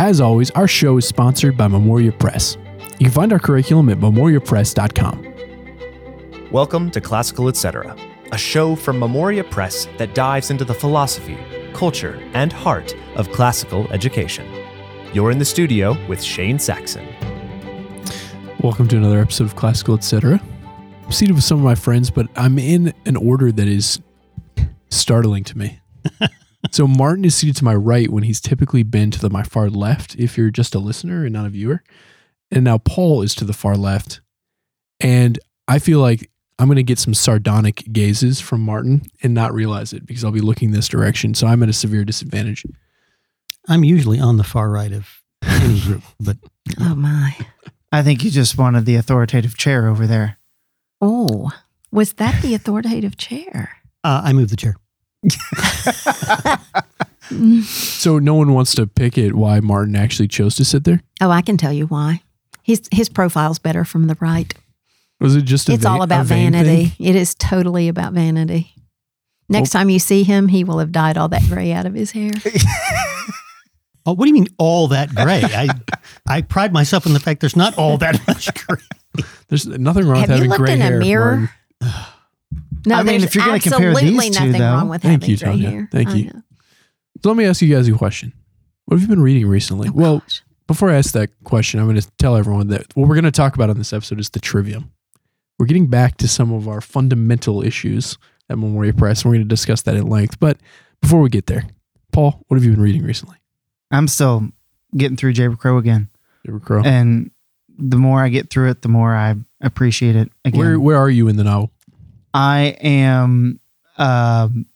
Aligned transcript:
As 0.00 0.20
always, 0.20 0.52
our 0.52 0.68
show 0.68 0.96
is 0.96 1.08
sponsored 1.08 1.56
by 1.56 1.66
Memoria 1.66 2.12
Press. 2.12 2.56
You 3.00 3.06
can 3.06 3.10
find 3.10 3.32
our 3.32 3.40
curriculum 3.40 3.88
at 3.88 3.98
memoriapress.com. 3.98 5.34
Welcome 6.52 6.92
to 6.92 7.00
Classical 7.00 7.48
Etc., 7.48 7.96
a 8.30 8.38
show 8.38 8.76
from 8.76 9.00
Memoria 9.00 9.42
Press 9.42 9.88
that 9.96 10.14
dives 10.14 10.52
into 10.52 10.64
the 10.64 10.72
philosophy, 10.72 11.36
culture, 11.72 12.22
and 12.32 12.52
heart 12.52 12.94
of 13.16 13.32
classical 13.32 13.88
education. 13.88 14.46
You're 15.12 15.32
in 15.32 15.40
the 15.40 15.44
studio 15.44 15.96
with 16.06 16.22
Shane 16.22 16.60
Saxon. 16.60 17.04
Welcome 18.60 18.86
to 18.88 18.96
another 18.96 19.18
episode 19.18 19.46
of 19.46 19.56
Classical 19.56 19.96
Etc. 19.96 20.40
I'm 21.04 21.10
seated 21.10 21.34
with 21.34 21.42
some 21.42 21.58
of 21.58 21.64
my 21.64 21.74
friends, 21.74 22.08
but 22.08 22.28
I'm 22.36 22.56
in 22.60 22.94
an 23.04 23.16
order 23.16 23.50
that 23.50 23.66
is 23.66 24.00
startling 24.90 25.42
to 25.42 25.58
me. 25.58 25.80
so 26.70 26.86
Martin 26.86 27.24
is 27.24 27.34
seated 27.34 27.56
to 27.56 27.64
my 27.64 27.74
right 27.74 28.10
when 28.10 28.24
he's 28.24 28.40
typically 28.40 28.82
been 28.82 29.10
to 29.12 29.20
the, 29.20 29.30
my 29.30 29.42
far 29.42 29.70
left 29.70 30.16
if 30.16 30.36
you're 30.36 30.50
just 30.50 30.74
a 30.74 30.78
listener 30.78 31.24
and 31.24 31.32
not 31.32 31.46
a 31.46 31.50
viewer. 31.50 31.82
And 32.50 32.64
now 32.64 32.78
Paul 32.78 33.22
is 33.22 33.34
to 33.36 33.44
the 33.44 33.52
far 33.52 33.76
left. 33.76 34.20
And 35.00 35.38
I 35.68 35.78
feel 35.78 36.00
like 36.00 36.30
I'm 36.58 36.66
going 36.66 36.76
to 36.76 36.82
get 36.82 36.98
some 36.98 37.14
sardonic 37.14 37.84
gazes 37.92 38.40
from 38.40 38.62
Martin 38.62 39.02
and 39.22 39.34
not 39.34 39.54
realize 39.54 39.92
it 39.92 40.06
because 40.06 40.24
I'll 40.24 40.32
be 40.32 40.40
looking 40.40 40.70
this 40.72 40.88
direction. 40.88 41.34
So 41.34 41.46
I'm 41.46 41.62
at 41.62 41.68
a 41.68 41.72
severe 41.74 42.04
disadvantage. 42.04 42.64
I'm 43.68 43.84
usually 43.84 44.18
on 44.18 44.38
the 44.38 44.44
far 44.44 44.70
right 44.70 44.92
of 44.92 45.22
any 45.42 45.80
group, 45.84 46.02
but 46.18 46.38
Oh 46.80 46.94
my. 46.94 47.36
I 47.92 48.02
think 48.02 48.24
you 48.24 48.30
just 48.30 48.58
wanted 48.58 48.84
the 48.84 48.96
authoritative 48.96 49.56
chair 49.56 49.86
over 49.86 50.06
there. 50.06 50.38
Oh, 51.00 51.50
was 51.92 52.14
that 52.14 52.42
the 52.42 52.54
authoritative 52.54 53.16
chair? 53.16 53.76
uh, 54.04 54.22
I 54.24 54.32
moved 54.32 54.50
the 54.50 54.56
chair. 54.56 54.76
So 57.30 58.18
no 58.18 58.34
one 58.34 58.54
wants 58.54 58.74
to 58.76 58.86
pick 58.86 59.18
it 59.18 59.34
why 59.34 59.60
Martin 59.60 59.94
actually 59.96 60.28
chose 60.28 60.56
to 60.56 60.64
sit 60.64 60.84
there? 60.84 61.02
Oh, 61.20 61.30
I 61.30 61.42
can 61.42 61.56
tell 61.58 61.72
you 61.72 61.86
why. 61.86 62.22
His 62.62 62.82
his 62.92 63.08
profile's 63.08 63.58
better 63.58 63.84
from 63.84 64.06
the 64.06 64.16
right. 64.20 64.54
Was 65.20 65.36
it 65.36 65.42
just 65.42 65.68
a 65.68 65.72
It's 65.72 65.82
va- 65.82 65.88
all 65.90 66.02
about 66.02 66.26
vain 66.26 66.52
vanity. 66.52 66.86
thing? 66.86 67.06
It 67.06 67.16
is 67.16 67.34
totally 67.34 67.88
about 67.88 68.12
vanity. 68.12 68.72
Next 69.48 69.70
time 69.70 69.90
you 69.90 69.98
see 69.98 70.22
him, 70.22 70.48
he 70.48 70.62
will 70.64 70.78
have 70.78 70.92
dyed 70.92 71.16
all 71.18 71.28
that 71.28 71.42
gray 71.48 71.72
out 71.72 71.86
of 71.86 71.94
his 71.94 72.12
hair. 72.12 72.30
Oh, 74.06 74.12
what 74.12 74.24
do 74.24 74.28
you 74.28 74.34
mean 74.34 74.46
all 74.56 74.88
that 74.88 75.14
gray? 75.14 75.42
I 75.44 75.68
I 76.26 76.40
pride 76.40 76.72
myself 76.72 77.04
in 77.04 77.12
the 77.12 77.20
fact 77.20 77.40
there's 77.42 77.56
not 77.56 77.76
all 77.76 77.98
that 77.98 78.18
much 78.26 78.48
gray. 78.66 78.78
There's 79.48 79.66
nothing 79.66 80.06
wrong 80.06 80.20
Have 80.20 80.30
with 80.30 80.38
you 80.38 80.44
having 80.44 80.48
looked 80.50 80.60
gray 80.60 80.72
in 80.72 80.80
a 80.80 80.98
mirror? 80.98 81.50
Martin. 82.86 82.90
No, 82.90 82.94
I 82.96 83.02
mean, 83.02 83.22
if 83.22 83.34
you're 83.34 83.44
gonna 83.44 83.60
compare 83.60 83.94
these 83.94 84.10
two, 84.30 84.44
nothing 84.46 84.52
though- 84.52 84.72
wrong 84.72 84.88
with 84.88 85.02
Thank 85.02 85.28
you, 85.28 85.36
gray 85.36 85.48
Tanya. 85.50 85.70
hair. 85.70 85.88
Thank 85.92 86.14
you. 86.14 86.30
So 87.22 87.30
let 87.30 87.36
me 87.36 87.44
ask 87.44 87.60
you 87.62 87.74
guys 87.74 87.88
a 87.88 87.92
question. 87.92 88.32
What 88.84 88.94
have 88.96 89.02
you 89.02 89.08
been 89.08 89.22
reading 89.22 89.46
recently? 89.46 89.88
Oh, 89.88 89.92
well, 89.94 90.18
gosh. 90.20 90.42
before 90.66 90.90
I 90.90 90.94
ask 90.94 91.12
that 91.12 91.30
question, 91.44 91.80
I'm 91.80 91.86
going 91.86 92.00
to 92.00 92.08
tell 92.18 92.36
everyone 92.36 92.68
that 92.68 92.96
what 92.96 93.08
we're 93.08 93.16
going 93.16 93.24
to 93.24 93.30
talk 93.30 93.54
about 93.54 93.68
on 93.70 93.76
this 93.76 93.92
episode 93.92 94.20
is 94.20 94.30
the 94.30 94.40
trivium. 94.40 94.92
We're 95.58 95.66
getting 95.66 95.88
back 95.88 96.16
to 96.18 96.28
some 96.28 96.52
of 96.52 96.68
our 96.68 96.80
fundamental 96.80 97.62
issues 97.62 98.16
at 98.48 98.56
Memoria 98.56 98.94
Press, 98.94 99.22
and 99.22 99.30
we're 99.30 99.36
going 99.38 99.48
to 99.48 99.52
discuss 99.52 99.82
that 99.82 99.96
at 99.96 100.04
length. 100.04 100.38
But 100.38 100.58
before 101.02 101.20
we 101.20 101.28
get 101.28 101.46
there, 101.46 101.64
Paul, 102.12 102.40
what 102.46 102.56
have 102.56 102.64
you 102.64 102.70
been 102.70 102.80
reading 102.80 103.02
recently? 103.02 103.36
I'm 103.90 104.06
still 104.08 104.48
getting 104.96 105.16
through 105.16 105.32
Jay 105.32 105.48
Crow 105.58 105.76
again. 105.78 106.08
David 106.46 106.62
Crow. 106.62 106.82
And 106.84 107.30
the 107.76 107.96
more 107.98 108.22
I 108.22 108.28
get 108.28 108.48
through 108.48 108.70
it, 108.70 108.82
the 108.82 108.88
more 108.88 109.14
I 109.14 109.34
appreciate 109.60 110.16
it 110.16 110.30
again. 110.44 110.58
Where 110.58 110.80
where 110.80 110.96
are 110.96 111.10
you 111.10 111.28
in 111.28 111.36
the 111.36 111.44
novel? 111.44 111.72
I 112.34 112.76
am 112.80 113.60
um, 113.96 114.66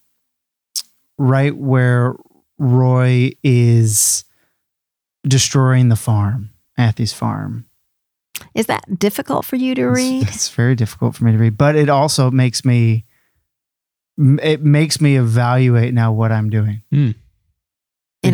right 1.19 1.57
where 1.57 2.15
Roy 2.59 3.33
is 3.43 4.25
destroying 5.27 5.89
the 5.89 5.97
farm, 5.97 6.51
Athey's 6.79 7.13
farm. 7.13 7.67
Is 8.55 8.67
that 8.67 8.99
difficult 8.99 9.45
for 9.45 9.57
you 9.57 9.75
to 9.75 9.83
It's- 9.83 9.97
read? 9.97 10.23
It's, 10.29 10.49
very 10.49 10.75
difficult 10.75 11.15
for 11.17 11.25
me 11.25 11.33
to 11.33 11.39
read, 11.39 11.57
but 11.57 11.77
it 11.77 11.89
also 11.89 12.31
makes 12.31 12.65
me 12.65 13.05
it 14.19 14.63
makes 14.63 15.01
me 15.01 15.17
evaluate 15.17 15.95
now 15.95 16.13
what 16.13 16.31
I'm 16.33 16.51
doing. 16.51 16.83
in 16.91 17.15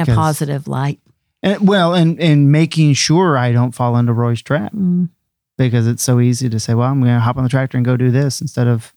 a 0.00 0.04
positive 0.06 0.66
light. 0.66 1.00
And, 1.42 1.68
well, 1.68 1.94
and 1.94 2.20
and 2.20 2.50
making 2.50 2.94
sure 2.94 3.38
I 3.38 3.52
don't 3.52 3.72
fall 3.72 3.96
into 3.96 4.12
Roy's 4.12 4.42
trap 4.42 4.72
Mm. 4.72 5.08
because 5.56 5.86
it's 5.86 6.02
so 6.02 6.18
easy 6.20 6.48
to 6.48 6.58
say, 6.58 6.74
well, 6.74 6.90
I'm 6.90 7.00
going 7.00 7.14
to 7.14 7.20
hop 7.20 7.36
on 7.36 7.44
the 7.44 7.48
tractor 7.48 7.76
and 7.78 7.84
go 7.86 7.96
do 7.96 8.10
this 8.10 8.40
instead 8.40 8.66
of 8.66 8.92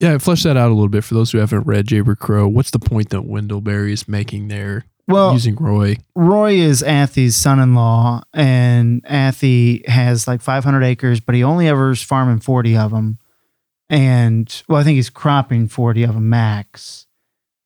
Yeah, 0.00 0.16
flesh 0.16 0.42
that 0.44 0.56
out 0.56 0.70
a 0.70 0.74
little 0.74 0.88
bit 0.88 1.04
for 1.04 1.12
those 1.14 1.30
who 1.30 1.38
haven't 1.38 1.66
read 1.66 1.86
Jayber 1.86 2.18
Crow. 2.18 2.48
What's 2.48 2.70
the 2.70 2.78
point 2.78 3.10
that 3.10 3.26
Wendell 3.26 3.60
Wendellberry 3.60 3.92
is 3.92 4.08
making 4.08 4.48
there 4.48 4.86
well, 5.06 5.32
using 5.34 5.56
Roy? 5.56 5.98
Roy 6.14 6.54
is 6.54 6.82
Athey's 6.82 7.36
son-in-law, 7.36 8.22
and 8.32 9.04
Athey 9.04 9.86
has 9.86 10.26
like 10.26 10.40
500 10.40 10.82
acres, 10.82 11.20
but 11.20 11.34
he 11.34 11.44
only 11.44 11.68
ever 11.68 11.90
is 11.90 12.02
farming 12.02 12.40
40 12.40 12.78
of 12.78 12.92
them. 12.92 13.18
And 13.90 14.62
well, 14.68 14.80
I 14.80 14.84
think 14.84 14.96
he's 14.96 15.10
cropping 15.10 15.68
40 15.68 16.04
of 16.04 16.14
them 16.14 16.30
max. 16.30 17.06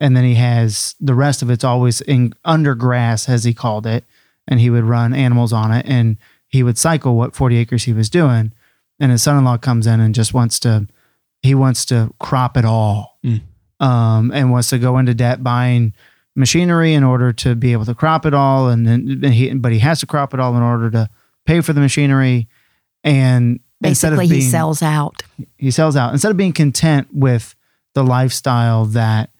And 0.00 0.16
then 0.16 0.24
he 0.24 0.34
has 0.34 0.96
the 1.00 1.14
rest 1.14 1.40
of 1.40 1.50
it's 1.50 1.62
always 1.62 2.00
in 2.00 2.34
under 2.44 2.74
grass, 2.74 3.28
as 3.28 3.44
he 3.44 3.54
called 3.54 3.86
it, 3.86 4.04
and 4.48 4.58
he 4.58 4.70
would 4.70 4.84
run 4.84 5.14
animals 5.14 5.52
on 5.52 5.70
it, 5.70 5.86
and 5.86 6.16
he 6.48 6.64
would 6.64 6.78
cycle 6.78 7.16
what 7.16 7.36
40 7.36 7.56
acres 7.58 7.84
he 7.84 7.92
was 7.92 8.10
doing. 8.10 8.52
And 8.98 9.12
his 9.12 9.22
son-in-law 9.22 9.58
comes 9.58 9.86
in 9.86 10.00
and 10.00 10.14
just 10.14 10.34
wants 10.34 10.58
to, 10.60 10.88
he 11.44 11.54
wants 11.54 11.84
to 11.86 12.10
crop 12.18 12.56
it 12.56 12.64
all, 12.64 13.18
Mm. 13.24 13.40
um, 13.80 14.30
and 14.32 14.50
wants 14.50 14.70
to 14.70 14.78
go 14.78 14.98
into 14.98 15.14
debt 15.14 15.42
buying 15.44 15.92
machinery 16.34 16.94
in 16.94 17.04
order 17.04 17.32
to 17.32 17.54
be 17.54 17.72
able 17.72 17.84
to 17.84 17.94
crop 17.94 18.26
it 18.26 18.34
all 18.34 18.68
and 18.68 18.84
then 18.86 19.20
and 19.22 19.32
he 19.34 19.54
but 19.54 19.70
he 19.72 19.78
has 19.78 20.00
to 20.00 20.06
crop 20.06 20.34
it 20.34 20.40
all 20.40 20.56
in 20.56 20.62
order 20.62 20.90
to 20.90 21.08
pay 21.46 21.60
for 21.60 21.72
the 21.72 21.80
machinery 21.80 22.48
and 23.04 23.60
instead 23.84 24.12
of 24.12 24.18
Basically, 24.18 24.34
being 24.36 24.40
he 24.42 24.50
sells 24.50 24.82
out. 24.82 25.22
he 25.58 25.70
sells 25.70 25.94
out 25.94 26.12
instead 26.12 26.30
of 26.32 26.36
being 26.36 26.52
content 26.52 27.06
with 27.12 27.54
the 27.94 28.02
lifestyle 28.02 28.84
that 28.86 29.30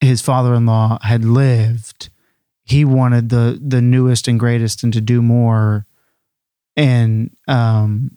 his 0.00 0.20
father-in-law 0.22 0.98
had 1.02 1.24
lived 1.24 2.08
he 2.62 2.84
wanted 2.84 3.30
the 3.30 3.58
the 3.60 3.82
newest 3.82 4.28
and 4.28 4.38
greatest 4.38 4.84
and 4.84 4.92
to 4.92 5.00
do 5.00 5.20
more 5.20 5.86
and 6.76 7.30
um 7.48 8.16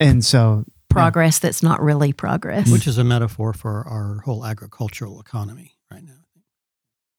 and 0.00 0.24
so 0.24 0.64
Progress 0.96 1.38
that's 1.38 1.62
not 1.62 1.80
really 1.82 2.12
progress. 2.12 2.70
which 2.70 2.86
is 2.86 2.98
a 2.98 3.04
metaphor 3.04 3.52
for 3.52 3.86
our 3.86 4.20
whole 4.24 4.44
agricultural 4.44 5.20
economy 5.20 5.76
right 5.90 6.02
now. 6.04 6.12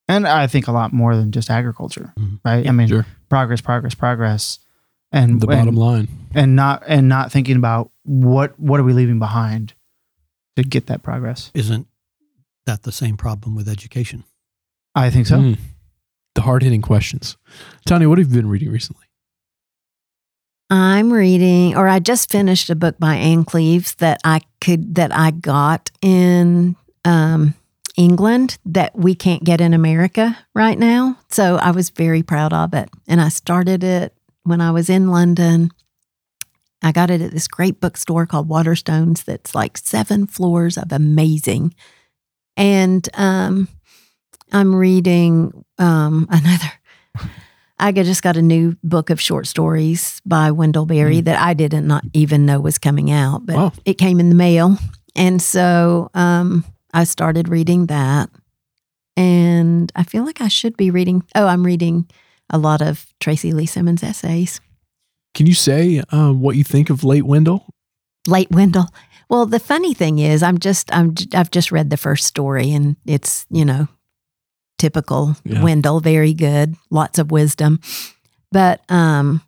and 0.09 0.25
I 0.27 0.47
think 0.47 0.67
a 0.67 0.71
lot 0.71 0.93
more 0.93 1.15
than 1.15 1.31
just 1.31 1.49
agriculture 1.49 2.13
Mhm. 2.17 2.39
right 2.45 2.67
I 2.67 2.71
mean 2.71 2.88
Sure. 2.88 3.05
progress 3.29 3.61
progress 3.61 3.93
progress 3.95 4.59
and 5.11 5.41
The 5.41 5.47
and- 5.47 5.59
bottom 5.65 5.75
line. 5.75 6.07
and 6.33 6.55
not 6.55 6.83
and 6.88 7.07
not 7.09 7.31
thinking 7.31 7.55
about 7.57 7.91
what 8.03 8.59
what 8.59 8.79
are 8.79 8.83
we 8.83 8.93
leaving 8.93 9.19
behind 9.19 9.73
to 10.55 10.63
get 10.63 10.88
that 10.88 11.03
progress. 11.03 11.51
Isn't 11.53 11.88
that 12.65 12.83
the 12.83 12.91
same 12.91 13.15
problem 13.17 13.53
with 13.55 13.67
education? 13.69 14.23
I 14.95 15.09
think 15.09 15.27
so. 15.27 15.38
Mm. 15.39 15.57
The 16.35 16.41
hard 16.41 16.63
hitting 16.63 16.81
questions. 16.81 17.38
Tony, 17.85 18.05
what 18.07 18.17
have 18.17 18.29
you 18.29 18.35
been 18.35 18.49
reading 18.49 18.71
recently? 18.71 19.05
I'm 20.69 21.13
reading, 21.13 21.78
or 21.78 21.88
I 21.88 22.00
just 22.00 22.29
finished 22.29 22.69
a 22.69 22.75
book 22.75 22.97
by 23.00 23.16
Ann 23.16 23.45
Cleeves 23.45 23.95
that 23.95 24.19
I 24.25 24.41
could 24.59 24.95
that 24.95 25.16
I 25.16 25.31
got 25.31 25.91
in 26.01 26.75
um, 27.05 27.53
England 27.95 28.57
that 28.66 28.94
we 28.95 29.16
can't 29.16 29.45
get 29.45 29.61
in 29.61 29.73
America 29.73 30.38
right 30.53 30.77
now. 30.77 31.17
So 31.29 31.56
I 31.56 31.72
was 31.72 31.89
very 31.89 32.22
proud 32.22 32.51
of 32.51 32.73
it, 32.73 32.89
and 33.07 33.22
I 33.22 33.29
started 33.29 33.83
it 33.83 34.13
when 34.44 34.59
I 34.59 34.72
was 34.72 34.89
in 34.89 35.09
London. 35.09 35.72
I 36.83 36.91
got 36.91 37.09
it 37.09 37.22
at 37.22 37.31
this 37.31 37.47
great 37.47 37.79
bookstore 37.79 38.25
called 38.25 38.50
Waterstones. 38.50 39.23
That's 39.23 39.56
like 39.56 39.77
seven 39.77 40.27
floors 40.27 40.77
of 40.77 40.91
amazing, 40.91 41.75
and 42.57 43.07
um, 43.13 43.69
I'm 44.51 44.75
reading 44.75 45.63
um, 45.77 46.27
another. 46.29 46.73
I 47.79 47.91
just 47.91 48.23
got 48.23 48.38
a 48.38 48.41
new 48.41 48.75
book 48.83 49.09
of 49.09 49.21
short 49.21 49.45
stories 49.47 50.19
by 50.25 50.51
Wendell 50.51 50.85
Berry 50.88 51.21
Mm. 51.21 51.25
that 51.25 51.39
I 51.39 51.53
didn't 51.53 51.85
not 51.88 52.03
even 52.13 52.45
know 52.45 52.59
was 52.59 52.77
coming 52.79 53.12
out, 53.12 53.45
but 53.45 53.56
Wow. 53.56 53.71
it 53.85 53.97
came 54.00 54.19
in 54.19 54.29
the 54.29 54.35
mail, 54.35 54.77
and 55.15 55.41
so 55.41 56.09
um, 56.13 56.65
I 56.94 57.03
started 57.03 57.47
reading 57.50 57.85
that. 57.88 58.29
And 59.15 59.91
I 59.95 60.03
feel 60.03 60.24
like 60.25 60.41
I 60.41 60.47
should 60.47 60.77
be 60.77 60.91
reading. 60.91 61.24
Oh, 61.35 61.47
I'm 61.47 61.65
reading 61.65 62.07
a 62.51 62.57
lot 62.57 62.81
of 62.81 63.06
Tracy 63.19 63.51
Lee 63.51 63.65
Simmons 63.65 64.03
essays. 64.03 64.62
Can 65.33 65.47
you 65.47 65.53
say 65.56 66.03
um, 66.12 66.41
what 66.41 66.56
you 66.56 66.63
think 66.63 66.89
of 66.89 67.03
late 67.03 67.24
Wendell? 67.25 67.65
Late 68.27 68.51
Wendell. 68.51 68.88
Well, 69.29 69.45
the 69.45 69.59
funny 69.59 69.94
thing 69.94 70.19
is, 70.19 70.41
I'm 70.44 70.57
just 70.59 70.94
I'm 70.95 71.13
j- 71.15 71.35
I've 71.38 71.51
just 71.51 71.71
read 71.71 71.89
the 71.89 71.97
first 71.97 72.25
story, 72.25 72.71
and 72.71 72.95
it's 73.06 73.45
you 73.50 73.65
know 73.65 73.88
typical 74.77 75.35
Yeah. 75.44 75.62
Wendell, 75.63 76.00
very 76.00 76.33
good, 76.33 76.75
lots 76.89 77.19
of 77.19 77.31
wisdom. 77.31 77.79
But 78.51 78.81
um, 78.89 79.41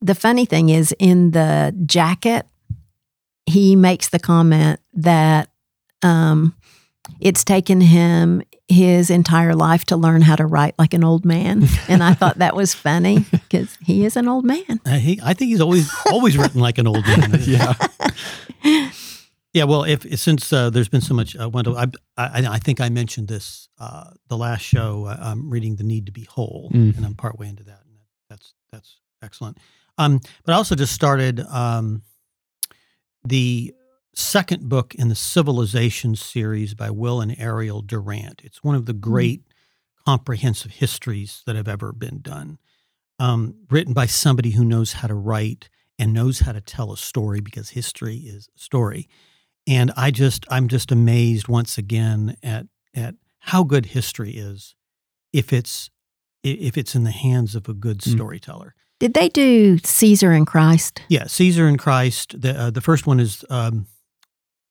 the 0.00 0.14
funny 0.14 0.44
thing 0.44 0.68
is, 0.68 0.94
in 0.98 1.32
the 1.32 1.74
jacket, 1.86 2.46
he 3.46 3.76
makes 3.76 4.08
the 4.08 4.18
comment 4.18 4.80
that 4.94 5.50
um, 6.02 6.54
it's 7.20 7.44
taken 7.44 7.80
him 7.80 8.42
his 8.68 9.10
entire 9.10 9.54
life 9.54 9.84
to 9.84 9.96
learn 9.96 10.22
how 10.22 10.36
to 10.36 10.46
write 10.46 10.74
like 10.78 10.94
an 10.94 11.04
old 11.04 11.24
man, 11.24 11.66
and 11.88 12.02
I 12.02 12.14
thought 12.14 12.38
that 12.38 12.56
was 12.56 12.72
funny 12.74 13.24
because 13.30 13.76
he 13.84 14.04
is 14.06 14.16
an 14.16 14.26
old 14.28 14.44
man. 14.44 14.80
Uh, 14.86 14.92
he, 14.96 15.20
I 15.22 15.34
think 15.34 15.50
he's 15.50 15.60
always 15.60 15.90
always 16.10 16.38
written 16.38 16.60
like 16.60 16.78
an 16.78 16.86
old 16.86 17.06
man. 17.06 17.36
yeah. 17.42 17.74
Yeah, 19.54 19.64
well, 19.64 19.84
if 19.84 20.18
since 20.18 20.52
uh, 20.52 20.68
there's 20.70 20.88
been 20.88 21.00
so 21.00 21.14
much, 21.14 21.36
uh, 21.36 21.48
Wendell, 21.48 21.76
I, 21.78 21.86
I 22.16 22.46
I 22.56 22.58
think 22.58 22.80
I 22.80 22.88
mentioned 22.88 23.28
this 23.28 23.68
uh, 23.78 24.10
the 24.28 24.36
last 24.36 24.62
show. 24.62 25.06
Uh, 25.06 25.16
I'm 25.20 25.48
reading 25.48 25.76
"The 25.76 25.84
Need 25.84 26.06
to 26.06 26.12
Be 26.12 26.24
Whole," 26.24 26.70
Mm. 26.74 26.96
and 26.96 27.06
I'm 27.06 27.14
partway 27.14 27.48
into 27.48 27.62
that, 27.62 27.80
and 27.86 27.96
that's 28.28 28.52
that's 28.72 28.96
excellent. 29.22 29.58
Um, 29.96 30.20
but 30.44 30.52
I 30.52 30.56
also 30.56 30.74
just 30.74 30.92
started 30.92 31.38
um, 31.40 32.02
the 33.24 33.72
second 34.12 34.68
book 34.68 34.94
in 34.96 35.08
the 35.08 35.14
Civilization 35.14 36.16
series 36.16 36.74
by 36.74 36.90
Will 36.90 37.20
and 37.20 37.38
Ariel 37.38 37.80
Durant. 37.80 38.40
It's 38.42 38.62
one 38.64 38.74
of 38.74 38.86
the 38.86 38.92
great 38.92 39.42
comprehensive 40.04 40.72
histories 40.72 41.42
that 41.46 41.54
have 41.56 41.68
ever 41.68 41.92
been 41.92 42.20
done, 42.20 42.58
um, 43.20 43.54
written 43.70 43.92
by 43.94 44.06
somebody 44.06 44.50
who 44.50 44.64
knows 44.64 44.94
how 44.94 45.06
to 45.08 45.14
write 45.14 45.68
and 45.98 46.12
knows 46.12 46.40
how 46.40 46.52
to 46.52 46.60
tell 46.60 46.92
a 46.92 46.96
story 46.96 47.40
because 47.40 47.70
history 47.70 48.16
is 48.16 48.48
a 48.56 48.58
story. 48.58 49.08
And 49.66 49.92
I 49.96 50.10
just 50.10 50.44
I'm 50.50 50.68
just 50.68 50.92
amazed 50.92 51.48
once 51.48 51.78
again 51.78 52.36
at 52.42 52.66
at 52.94 53.14
how 53.40 53.64
good 53.64 53.86
history 53.86 54.32
is 54.32 54.74
if 55.32 55.52
it's 55.52 55.90
if 56.42 56.76
it's 56.76 56.94
in 56.94 57.04
the 57.04 57.10
hands 57.10 57.54
of 57.54 57.68
a 57.68 57.74
good 57.74 57.98
Mm. 57.98 58.12
storyteller. 58.12 58.74
Did 59.00 59.14
they 59.14 59.28
do 59.28 59.78
Caesar 59.78 60.32
and 60.32 60.46
Christ? 60.46 61.02
Yeah, 61.08 61.26
Caesar 61.26 61.66
and 61.66 61.78
Christ. 61.78 62.40
The 62.40 62.58
uh, 62.58 62.70
the 62.70 62.80
first 62.80 63.06
one 63.06 63.18
is 63.20 63.44
um, 63.50 63.86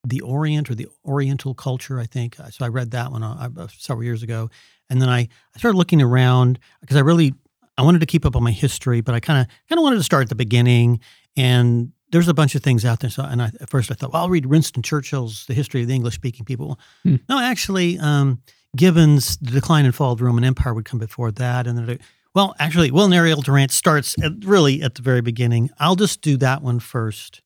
the 0.06 0.22
Orient 0.22 0.69
or 0.69 0.75
the 0.75 0.88
Oriental 1.06 1.54
culture, 1.54 2.00
I 2.00 2.06
think. 2.06 2.36
So 2.51 2.66
I 2.66 2.68
read 2.68 2.92
that 2.92 3.12
one 3.12 3.24
uh, 3.24 3.50
uh, 3.57 3.68
several 3.78 4.04
years 4.04 4.22
ago, 4.24 4.50
and 4.89 5.01
then 5.01 5.10
I, 5.10 5.19
I 5.56 5.57
started 5.60 5.78
looking 5.78 6.01
around 6.01 6.60
because 6.81 6.98
I 6.98 7.01
really 7.01 7.34
I 7.78 7.81
wanted 7.81 8.00
to 8.00 8.06
keep 8.06 8.25
up 8.25 8.36
on 8.36 8.44
my 8.44 8.51
history, 8.51 9.01
but 9.01 9.16
I 9.16 9.19
kind 9.19 9.42
of 9.42 9.48
kind 9.68 9.80
of 9.80 9.84
wanted 9.84 9.98
to 9.98 10.04
start 10.04 10.24
at 10.24 10.30
the 10.30 10.36
beginning. 10.36 11.00
And 11.36 11.92
there's 12.13 12.30
a 12.30 12.33
bunch 12.33 12.56
of 12.56 12.63
things 12.63 12.86
out 12.86 13.01
there. 13.01 13.10
So 13.10 13.24
and 13.24 13.42
I, 13.42 13.51
at 13.60 13.69
first 13.69 13.92
I 13.92 13.95
thought, 13.95 14.13
well, 14.13 14.21
I'll 14.21 14.30
read 14.30 14.45
Winston 14.45 14.81
Churchill's 14.83 15.45
The 15.48 15.54
History 15.54 15.81
of 15.81 15.88
the 15.89 15.94
English 15.95 16.15
Speaking 16.15 16.45
People. 16.45 16.80
Hmm. 17.04 17.18
No, 17.27 17.39
actually, 17.39 18.00
um, 18.00 18.42
Gibbon's 18.77 19.36
The 19.38 19.51
Decline 19.51 19.83
and 19.86 19.94
Fall 19.94 20.13
of 20.13 20.19
the 20.19 20.24
Roman 20.25 20.45
Empire 20.45 20.74
would 20.74 20.86
come 20.86 21.00
before 21.00 21.31
that, 21.31 21.68
and 21.68 21.77
then. 21.77 22.00
Well, 22.36 22.56
actually, 22.57 22.89
Will 22.89 23.06
and 23.06 23.13
Ariel 23.13 23.42
Durant 23.42 23.71
starts 23.71 24.15
at, 24.24 24.31
really 24.44 24.81
at 24.81 24.95
the 24.95 25.04
very 25.04 25.21
beginning. 25.21 25.69
I'll 25.80 25.95
just 25.95 26.21
do 26.21 26.38
that 26.38 26.63
one 26.63 26.80
first, 26.80 27.42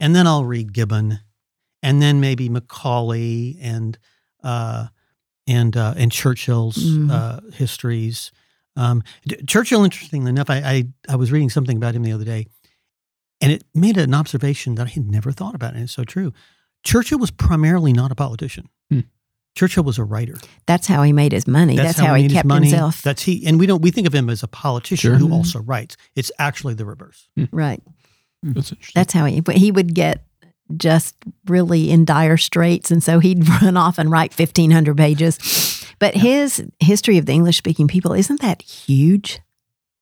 and 0.00 0.14
then 0.16 0.26
I'll 0.26 0.46
read 0.46 0.72
Gibbon, 0.72 1.18
and 1.82 2.00
then 2.00 2.18
maybe 2.20 2.48
Macaulay 2.48 3.58
and 3.60 3.98
uh, 4.42 4.86
and 5.46 5.76
uh, 5.76 5.92
and 5.96 6.10
Churchill's 6.10 6.76
Mm. 6.78 7.10
uh, 7.10 7.40
histories. 7.52 8.32
Um, 8.74 9.02
Churchill, 9.46 9.84
interestingly 9.84 10.30
enough, 10.30 10.48
I, 10.48 10.56
I 10.56 10.84
I 11.10 11.16
was 11.16 11.30
reading 11.30 11.50
something 11.50 11.76
about 11.76 11.94
him 11.94 12.02
the 12.02 12.12
other 12.12 12.24
day, 12.24 12.46
and 13.42 13.52
it 13.52 13.64
made 13.74 13.96
an 13.98 14.14
observation 14.14 14.76
that 14.76 14.86
I 14.86 14.90
had 14.90 15.10
never 15.10 15.32
thought 15.32 15.54
about, 15.54 15.74
and 15.74 15.82
it's 15.82 15.92
so 15.92 16.04
true. 16.04 16.32
Churchill 16.84 17.18
was 17.18 17.30
primarily 17.30 17.92
not 17.92 18.10
a 18.10 18.14
politician. 18.14 18.68
Hmm. 18.90 19.00
Churchill 19.54 19.84
was 19.84 19.98
a 19.98 20.04
writer. 20.04 20.36
That's 20.66 20.86
how 20.86 21.02
he 21.02 21.12
made 21.12 21.32
his 21.32 21.46
money. 21.46 21.76
That's, 21.76 21.98
how, 21.98 22.14
he 22.14 22.22
made 22.22 22.30
his 22.30 22.38
kept 22.38 22.48
money. 22.48 22.68
himself. 22.68 23.02
That's 23.02 23.22
he, 23.22 23.44
and 23.46 23.60
we 23.60 23.66
don't 23.66 23.82
we 23.82 23.90
think 23.90 24.06
of 24.06 24.14
him 24.14 24.30
as 24.30 24.42
a 24.42 24.48
politician 24.48 25.10
Sure. 25.12 25.18
who 25.18 25.28
Mhm. 25.28 25.32
also 25.34 25.60
writes. 25.60 25.96
It's 26.16 26.32
actually 26.38 26.74
the 26.74 26.86
reverse. 26.86 27.28
right. 27.52 27.82
That's 28.42 28.72
interesting. 28.72 28.92
That's 28.94 29.12
how 29.12 29.26
he. 29.26 29.42
He 29.54 29.70
would 29.70 29.94
get 29.94 30.24
just 30.76 31.14
really 31.46 31.90
in 31.90 32.04
dire 32.06 32.36
straits, 32.38 32.90
and 32.90 33.02
so 33.02 33.18
he'd 33.20 33.46
run 33.62 33.76
off 33.76 33.98
and 33.98 34.10
write 34.10 34.32
fifteen 34.34 34.70
hundred 34.70 34.96
pages. 34.96 35.38
But 35.98 36.14
his 36.16 36.64
history 36.80 37.18
of 37.18 37.26
the 37.26 37.32
English 37.32 37.58
speaking 37.58 37.86
people 37.86 38.12
isn't 38.14 38.40
that 38.40 38.62
huge? 38.62 39.40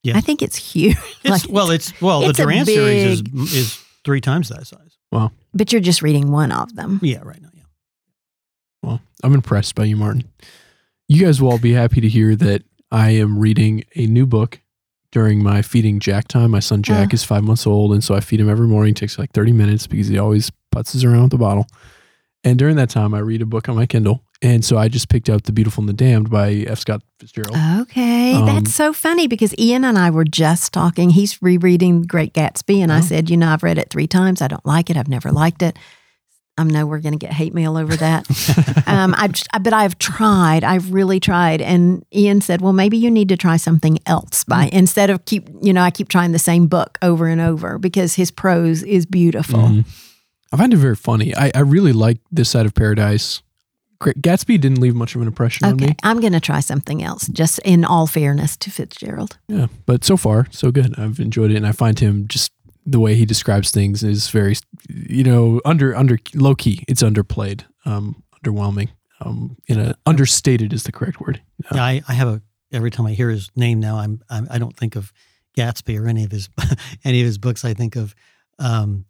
Yes. 0.03 0.17
I 0.17 0.21
think 0.21 0.41
it's 0.43 0.57
huge. 0.57 0.97
It's, 1.25 1.45
Like, 1.47 1.53
well, 1.55 1.71
it's 1.71 1.99
well, 2.01 2.23
it's 2.29 2.39
the 2.39 2.45
a 2.45 2.47
Durant 2.47 2.67
series 2.67 3.21
is 3.21 3.55
is 3.55 3.85
three 4.05 4.21
times 4.21 4.49
that 4.49 4.67
size. 4.67 4.97
Wow. 5.13 5.33
But 5.53 5.73
you're 5.73 5.81
just 5.83 6.01
reading 6.03 6.31
one 6.31 6.53
of 6.53 6.75
them. 6.77 6.99
Yeah, 7.03 7.19
right 7.23 7.41
now. 7.43 7.51
Yeah. 7.53 7.63
Well, 8.83 9.01
I'm 9.23 9.35
impressed 9.35 9.75
by 9.75 9.85
you, 9.85 9.97
Martin. 9.97 10.25
You 11.09 11.25
guys 11.25 11.43
will 11.43 11.51
all 11.51 11.59
be 11.59 11.73
happy 11.73 12.01
to 12.01 12.09
hear 12.09 12.35
that 12.37 12.63
I 12.91 13.11
am 13.11 13.39
reading 13.39 13.85
a 13.97 14.07
new 14.07 14.27
book 14.27 14.61
during 15.13 15.43
my 15.43 15.61
feeding 15.61 15.99
Jack 16.01 16.29
time. 16.29 16.53
My 16.53 16.61
son 16.61 16.83
Jack 16.83 17.09
Oh. 17.13 17.15
is 17.15 17.25
five 17.25 17.43
months 17.45 17.67
old, 17.67 17.93
and 17.93 18.03
so 18.03 18.15
I 18.15 18.21
feed 18.21 18.41
him 18.41 18.49
every 18.49 18.69
morning. 18.69 18.93
It 18.93 18.97
takes 18.97 19.19
like 19.19 19.33
30 19.33 19.53
minutes 19.53 19.87
because 19.87 20.07
he 20.09 20.19
always 20.19 20.51
putzes 20.75 21.05
around 21.05 21.23
with 21.23 21.31
the 21.33 21.39
bottle. 21.39 21.67
And 22.45 22.59
during 22.59 22.77
that 22.77 22.89
time, 22.91 23.13
I 23.13 23.19
read 23.19 23.43
a 23.43 23.47
book 23.47 23.69
on 23.69 23.75
my 23.77 23.87
Kindle. 23.87 24.23
And 24.43 24.65
so 24.65 24.79
I 24.79 24.89
just 24.89 25.11
picked 25.11 25.29
up 25.29 25.43
The 25.43 25.53
Beautiful 25.53 25.83
and 25.83 25.89
the 25.89 25.93
Damned 25.93 26.31
by 26.31 26.53
F. 26.67 26.79
Scott 26.79 27.03
Fitzgerald. 27.19 27.57
Okay, 27.83 28.33
Um, 28.35 28.47
that's 28.47 28.75
so 28.75 28.93
funny 28.95 29.27
because 29.27 29.55
Ian 29.59 29.85
and 29.85 29.99
I 29.99 30.09
were 30.11 30.25
just 30.25 30.73
talking. 30.73 31.11
He's 31.11 31.43
rereading 31.43 32.03
Great 32.05 32.33
Gatsby, 32.33 32.79
and 32.79 32.91
I 32.91 32.99
Oh. 32.99 33.03
said, 33.03 33.29
you 33.29 33.37
know, 33.37 33.51
I've 33.51 33.63
read 33.63 33.77
it 33.77 33.91
three 33.91 34.07
times. 34.07 34.41
I 34.41 34.49
don't 34.49 34.65
like 34.65 34.89
it. 34.89 34.97
I've 34.97 35.09
never 35.09 35.31
liked 35.31 35.61
it. 35.63 35.79
I 36.59 36.65
know 36.65 36.85
we're 36.87 37.01
going 37.01 37.13
to 37.13 37.19
get 37.19 37.33
hate 37.33 37.55
mail 37.55 37.77
over 37.77 37.95
that. 37.97 38.27
um, 38.87 39.15
I've, 39.17 39.33
but 39.63 39.73
I've 39.73 39.99
tried. 39.99 40.63
I've 40.65 40.93
really 40.93 41.19
tried. 41.21 41.61
And 41.63 42.05
Ian 42.15 42.41
said, 42.41 42.61
well, 42.61 42.73
maybe 42.75 42.97
you 42.99 43.11
need 43.11 43.29
to 43.31 43.37
try 43.37 43.57
something 43.57 43.99
else 44.07 44.45
by 44.45 44.67
Mm. 44.67 44.71
instead 44.71 45.11
of 45.11 45.25
keep, 45.27 45.49
you 45.63 45.73
know, 45.73 45.83
I 45.83 45.91
keep 45.91 46.09
trying 46.09 46.33
the 46.33 46.39
same 46.39 46.67
book 46.67 46.99
over 47.03 47.27
and 47.29 47.41
over 47.41 47.79
because 47.79 48.15
his 48.15 48.31
prose 48.31 48.83
is 48.83 49.05
beautiful. 49.07 49.61
Mhm. 49.61 49.85
I 50.53 50.57
find 50.57 50.73
it 50.75 50.79
very 50.79 50.97
funny. 50.97 51.35
I, 51.37 51.51
I 51.55 51.61
really 51.61 51.93
like 51.93 52.19
this 52.33 52.49
side 52.51 52.67
of 52.67 52.75
paradise. 52.75 53.43
Great- 54.01 54.21
Gatsby 54.21 54.61
didn't 54.61 54.81
leave 54.81 54.95
much 54.95 55.15
of 55.15 55.21
an 55.21 55.27
impression 55.27 55.67
on 55.67 55.75
Okay, 55.75 55.87
me. 55.89 55.97
I'm 56.03 56.21
going 56.21 56.33
to 56.33 56.41
try 56.41 56.61
something 56.61 57.03
else, 57.03 57.29
just 57.29 57.59
in 57.61 57.85
all 57.85 58.07
fairness 58.07 58.57
to 58.59 58.71
Fitzgerald. 58.71 59.39
Yeah, 59.49 59.67
but 59.87 60.05
so 60.05 60.17
far 60.17 60.47
so 60.51 60.71
good. 60.71 60.99
I've 60.99 61.21
enjoyed 61.21 61.51
it, 61.51 61.57
and 61.57 61.67
I 61.67 61.73
find 61.73 61.99
him 61.99 62.27
just 62.27 62.53
the 62.87 62.99
way 62.99 63.15
he 63.15 63.27
describes 63.27 63.71
things 63.71 64.03
is 64.03 64.29
very, 64.31 64.57
you 64.89 65.23
know, 65.23 65.61
under 65.65 65.95
under 65.95 66.19
low 66.35 66.55
key. 66.55 66.85
It's 66.89 67.03
underplayed, 67.03 67.65
um, 67.85 68.23
underwhelming. 68.43 68.89
Um, 69.23 69.59
in 69.69 69.79
a 69.79 69.95
understated 70.07 70.73
is 70.73 70.85
the 70.85 70.93
correct 70.93 71.21
word. 71.21 71.43
Yeah, 71.75 71.85
I, 71.85 72.03
I 72.09 72.15
have 72.15 72.29
a 72.29 72.43
every 72.73 72.91
time 72.91 73.07
I 73.07 73.13
hear 73.13 73.29
his 73.29 73.51
name 73.55 73.81
now, 73.81 73.97
I'm, 73.99 74.23
I'm 74.31 74.49
I 74.51 74.59
don't 74.59 74.75
think 74.75 74.97
of 74.97 75.13
Gatsby 75.59 76.01
or 76.01 76.09
any 76.09 76.25
of 76.25 76.31
his 76.33 76.49
any 77.05 77.21
of 77.21 77.27
his 77.27 77.37
books. 77.37 77.65
I 77.65 77.75
think 77.75 77.97
of 77.97 78.15
um, 78.59 79.05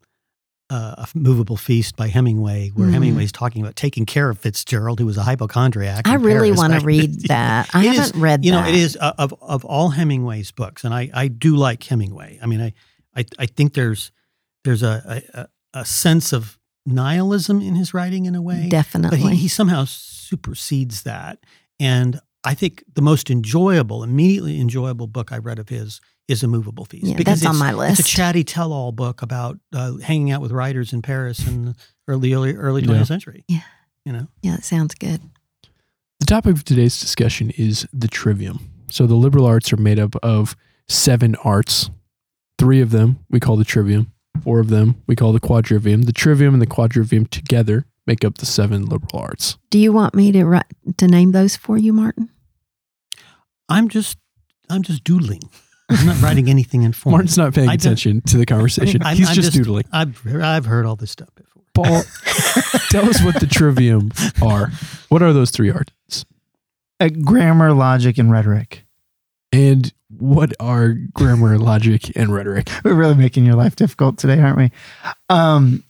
uh, 0.70 0.94
a 0.98 1.08
movable 1.14 1.56
feast 1.56 1.96
by 1.96 2.08
Hemingway, 2.08 2.68
where 2.74 2.86
Mhm. 2.88 2.92
Hemingway's 2.92 3.32
talking 3.32 3.60
about 3.62 3.76
taking 3.76 4.06
care 4.06 4.30
of 4.30 4.38
Fitzgerald, 4.38 5.00
who 5.00 5.06
was 5.06 5.16
a 5.16 5.22
hypochondriac. 5.24 6.06
I 6.08 6.14
really 6.14 6.52
want 6.52 6.72
to 6.72 6.80
read 6.80 7.22
that. 7.28 7.68
I 7.74 7.82
haven't 7.84 8.20
read 8.20 8.44
you 8.44 8.52
know, 8.52 8.64
it 8.64 8.74
is 8.74 8.96
uh, 9.00 9.12
of 9.18 9.34
of 9.42 9.64
all 9.64 9.90
Hemingway's 9.90 10.52
books, 10.52 10.84
and 10.84 10.94
I 10.94 11.10
I 11.12 11.28
do 11.28 11.56
like 11.56 11.82
Hemingway. 11.82 12.38
I 12.42 12.46
mean, 12.46 12.60
I 12.60 12.72
I, 13.16 13.24
I 13.38 13.46
think 13.46 13.74
there's 13.74 14.12
there's 14.64 14.82
a, 14.82 15.22
a 15.34 15.48
a 15.80 15.84
sense 15.84 16.32
of 16.32 16.56
nihilism 16.86 17.60
in 17.60 17.74
his 17.74 17.92
writing 17.92 18.26
in 18.26 18.34
a 18.34 18.42
way, 18.42 18.66
Definitely. 18.68 19.20
but 19.22 19.30
he, 19.30 19.36
he 19.36 19.48
somehow 19.48 19.84
supersedes 20.30 21.02
that. 21.02 21.38
And 21.78 22.20
I 22.44 22.54
think 22.54 22.84
the 22.94 23.02
most 23.02 23.30
enjoyable, 23.30 24.02
immediately 24.02 24.60
enjoyable 24.60 25.06
book 25.06 25.32
I 25.32 25.38
read 25.38 25.58
of 25.58 25.68
his 25.68 26.00
is 26.30 26.42
A 26.42 26.48
Movable 26.48 26.84
Feast. 26.84 27.06
Yeah, 27.06 27.16
that's 27.24 27.44
on 27.44 27.56
my 27.58 27.72
list. 27.72 28.00
It's 28.00 28.08
a 28.08 28.12
chatty 28.12 28.44
tell-all 28.44 28.92
book 28.92 29.22
about 29.22 29.58
uh, 29.74 29.96
hanging 29.98 30.30
out 30.30 30.40
with 30.40 30.52
writers 30.52 30.92
in 30.92 31.02
Paris 31.02 31.46
in 31.46 31.64
the 31.64 31.74
early 32.08 32.32
early 32.32 32.54
early 32.54 32.82
20th 32.82 32.96
Yeah. 32.98 33.02
century. 33.04 33.44
Yeah. 33.48 33.62
you 34.04 34.12
know. 34.12 34.28
yeah, 34.42 34.54
it 34.54 34.64
sounds 34.64 34.94
good. 34.94 35.20
The 36.20 36.26
topic 36.26 36.54
of 36.54 36.64
today's 36.64 36.98
discussion 37.00 37.50
is 37.56 37.86
the 37.92 38.08
trivium. 38.08 38.70
So 38.90 39.06
the 39.06 39.14
liberal 39.14 39.46
arts 39.46 39.72
are 39.72 39.76
made 39.76 39.98
up 39.98 40.14
of 40.22 40.56
seven 40.88 41.34
arts. 41.44 41.90
Three 42.58 42.80
of 42.80 42.90
them 42.90 43.18
we 43.30 43.40
call 43.40 43.56
the 43.56 43.64
trivium. 43.64 44.12
Four 44.44 44.60
of 44.60 44.68
them 44.68 45.02
we 45.06 45.16
call 45.16 45.32
the 45.32 45.40
quadrivium. 45.40 46.06
The 46.06 46.12
trivium 46.12 46.54
and 46.54 46.62
the 46.62 46.66
quadrivium 46.66 47.28
together 47.30 47.86
make 48.06 48.24
up 48.24 48.38
the 48.38 48.46
seven 48.46 48.84
liberal 48.86 49.18
arts. 49.20 49.56
Do 49.70 49.78
you 49.78 49.92
want 49.92 50.14
me 50.14 50.30
to 50.32 50.44
write, 50.44 50.64
to 50.98 51.06
name 51.06 51.32
those 51.32 51.56
for 51.56 51.76
you, 51.78 51.92
Martin? 51.92 52.30
I'm 53.68 53.88
just 53.88 54.18
I'm 54.68 54.82
just 54.82 55.04
doodling. 55.04 55.42
I'm 55.90 56.06
not 56.06 56.20
writing 56.22 56.48
anything 56.48 56.82
in 56.84 56.92
form. 56.92 57.12
Martin's 57.12 57.36
not 57.36 57.54
paying 57.54 57.68
I 57.68 57.74
attention 57.74 58.22
to 58.22 58.36
the 58.38 58.46
conversation. 58.46 59.02
I'm- 59.02 59.16
He's 59.16 59.28
I'm 59.28 59.34
just, 59.34 59.46
just- 59.52 59.56
doodling. 59.58 59.84
I've 59.92 60.20
I've 60.26 60.66
heard 60.66 60.86
all 60.86 60.96
this 60.96 61.10
stuff 61.10 61.28
before. 61.34 61.62
Paul, 61.74 62.02
tell 62.90 63.08
us 63.08 63.22
what 63.22 63.38
the 63.40 63.46
trivium 63.50 64.10
are. 64.42 64.70
What 65.08 65.22
are 65.22 65.32
those 65.32 65.50
three 65.50 65.70
arts? 65.70 66.24
Uh, 66.98 67.08
grammar, 67.08 67.72
logic, 67.72 68.18
and 68.18 68.30
rhetoric. 68.30 68.84
And 69.52 69.92
what 70.18 70.52
are 70.60 70.90
grammar, 71.14 71.58
logic, 71.58 72.10
and 72.16 72.32
rhetoric? 72.34 72.68
We're 72.84 72.94
really 72.94 73.14
making 73.14 73.46
your 73.46 73.54
life 73.54 73.76
difficult 73.76 74.18
today, 74.18 74.40
aren't 74.40 74.56
we? 74.58 74.70
Um, 75.28 75.84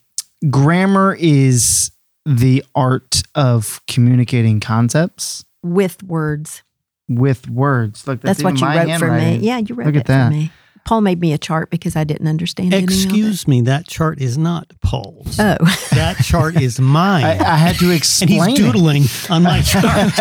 grammar 0.50 1.16
is 1.19 1.90
the 2.26 2.62
art 2.75 3.23
of 3.35 3.80
communicating 3.87 4.61
concepts 4.61 5.45
With 5.62 6.02
words. 6.02 6.62
With 7.11 7.47
words. 7.50 8.07
Look, 8.07 8.23
That's, 8.23 8.38
that's, 8.40 8.45
what 8.45 8.61
you 8.61 8.67
wrote 8.67 8.99
for 8.99 9.11
me. 9.12 9.37
Yeah, 9.38 9.59
you 9.59 9.75
wrote 9.75 9.87
Look 9.88 9.97
it 9.97 10.00
at 10.00 10.07
that. 10.07 10.29
for 10.29 10.33
me. 10.33 10.52
Paul 10.87 11.02
made 11.02 11.21
me 11.21 11.35
a 11.35 11.38
chart 11.38 11.69
because 11.69 11.95
I 11.95 12.05
didn't 12.05 12.26
understand 12.26 12.73
any 12.73 12.85
of 12.85 12.90
it. 12.90 12.95
Excuse 12.95 13.47
me, 13.47 13.61
that 13.62 13.87
chart 13.87 14.19
is 14.19 14.38
not 14.38 14.73
Paul's. 14.81 15.38
Oh, 15.38 15.57
That 15.93 16.17
chart 16.25 16.57
is 16.61 16.81
mine. 16.81 17.23
I, 17.25 17.33
I 17.38 17.57
had 17.57 17.76
to 17.76 17.85
and 17.87 17.95
explain. 17.95 18.50
he's 18.50 18.59
it. 18.59 18.62
doodling 18.62 19.02
on 19.29 19.43
my 19.43 19.61
chart. 19.64 20.12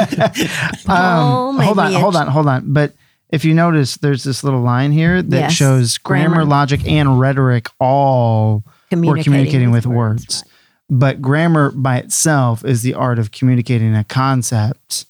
Paul 0.85 1.53
made 1.53 1.61
Um, 1.61 1.65
hold 1.65 1.79
on, 1.79 1.89
me 1.91 1.95
a 1.95 1.99
hold 1.99 2.15
on, 2.17 2.27
hold 2.27 2.47
on. 2.47 2.73
But 2.73 2.93
if 3.29 3.45
you 3.45 3.53
notice, 3.53 3.95
there's 3.97 4.23
this 4.23 4.43
little 4.43 4.59
line 4.61 4.91
here 4.91 5.21
that 5.21 5.37
Yes. 5.39 5.53
shows 5.53 5.97
grammar, 5.97 6.35
Grammar. 6.35 6.45
logic, 6.45 6.85
and 6.87 7.19
rhetoric 7.19 7.67
all 7.79 8.63
communicating, 8.89 9.23
communicating 9.23 9.71
with 9.71 9.85
words. 9.85 10.43
Right. 10.45 10.53
But 10.91 11.21
grammar 11.21 11.71
by 11.71 11.97
itself 11.99 12.65
is 12.65 12.81
the 12.81 12.95
art 12.95 13.19
of 13.19 13.31
communicating 13.31 13.95
a 13.95 14.03
concept, 14.03 15.05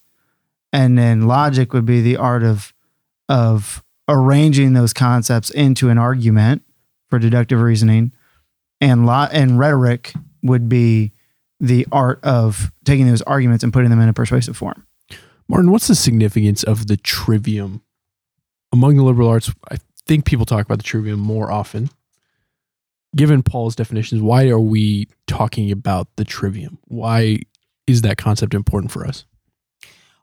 and 0.72 0.96
then 0.96 1.26
logic 1.26 1.72
would 1.72 1.86
be 1.86 2.00
the 2.00 2.16
art 2.16 2.42
of 2.42 2.72
of 3.28 3.82
arranging 4.08 4.72
those 4.72 4.92
concepts 4.92 5.50
into 5.50 5.88
an 5.88 5.98
argument 5.98 6.62
for 7.08 7.18
deductive 7.18 7.60
reasoning, 7.60 8.12
and 8.80 9.06
lo- 9.06 9.28
and 9.30 9.58
rhetoric 9.58 10.12
would 10.42 10.68
be 10.68 11.12
the 11.60 11.86
art 11.92 12.18
of 12.24 12.72
taking 12.84 13.06
those 13.06 13.22
arguments 13.22 13.62
and 13.62 13.72
putting 13.72 13.90
them 13.90 14.00
in 14.00 14.08
a 14.08 14.12
persuasive 14.12 14.56
form. 14.56 14.86
Martin, 15.48 15.70
what's 15.70 15.88
the 15.88 15.94
significance 15.94 16.62
of 16.62 16.86
the 16.86 16.96
trivium 16.96 17.82
among 18.72 18.96
the 18.96 19.02
liberal 19.02 19.28
arts? 19.28 19.52
I 19.70 19.76
think 20.06 20.24
people 20.24 20.46
talk 20.46 20.64
about 20.64 20.78
the 20.78 20.84
trivium 20.84 21.20
more 21.20 21.50
often. 21.50 21.90
Given 23.16 23.42
Paul's 23.42 23.74
definitions, 23.74 24.22
why 24.22 24.48
are 24.48 24.60
we 24.60 25.08
talking 25.26 25.72
about 25.72 26.08
the 26.16 26.24
trivium? 26.24 26.78
Why 26.84 27.40
is 27.86 28.02
that 28.02 28.16
concept 28.16 28.54
important 28.54 28.92
for 28.92 29.04
us? 29.04 29.24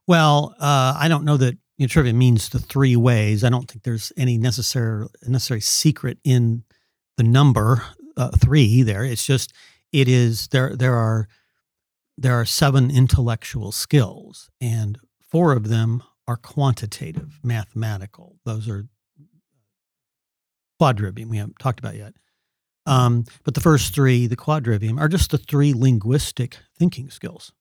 Well, 0.08 0.56
uh, 0.60 0.96
I 0.98 1.08
don't 1.10 1.26
know 1.26 1.38
that 1.38 1.58
you 1.78 1.86
know, 1.86 1.88
trivia 1.88 2.14
means 2.14 2.50
the 2.50 2.60
three 2.60 2.96
ways. 2.96 3.44
I 3.44 3.50
don't 3.50 3.70
think 3.70 3.84
there's 3.84 4.12
any 4.18 4.38
necessary 4.38 5.08
necessary 5.28 5.62
secret 5.62 6.18
in 6.24 6.64
the 7.18 7.24
number 7.24 7.84
uh, 8.16 8.30
three. 8.30 8.82
There, 8.84 9.04
it's 9.04 9.26
just 9.26 9.54
it 9.92 10.08
is 10.08 10.48
there. 10.48 10.76
There 10.76 10.96
are 10.96 11.28
there 12.18 12.34
are 12.34 12.46
seven 12.46 12.90
intellectual 12.90 13.72
skills, 13.72 14.50
and 14.62 14.98
four 15.30 15.52
of 15.52 15.68
them 15.68 16.02
are 16.28 16.38
quantitative, 16.38 17.40
mathematical. 17.44 18.38
Those 18.46 18.68
are 18.68 18.88
quadrivium. 20.82 21.28
We 21.28 21.38
haven't 21.38 21.60
talked 21.60 21.80
about 21.80 21.96
yet. 21.96 22.14
Um, 22.86 23.26
but 23.44 23.54
the 23.54 23.62
first 23.62 23.94
three, 23.94 24.28
the 24.28 24.38
quadrivium, 24.38 25.00
are 25.00 25.10
just 25.10 25.32
the 25.32 25.38
three 25.38 25.74
linguistic 25.74 26.58
thinking 26.78 27.10
skills. 27.10 27.52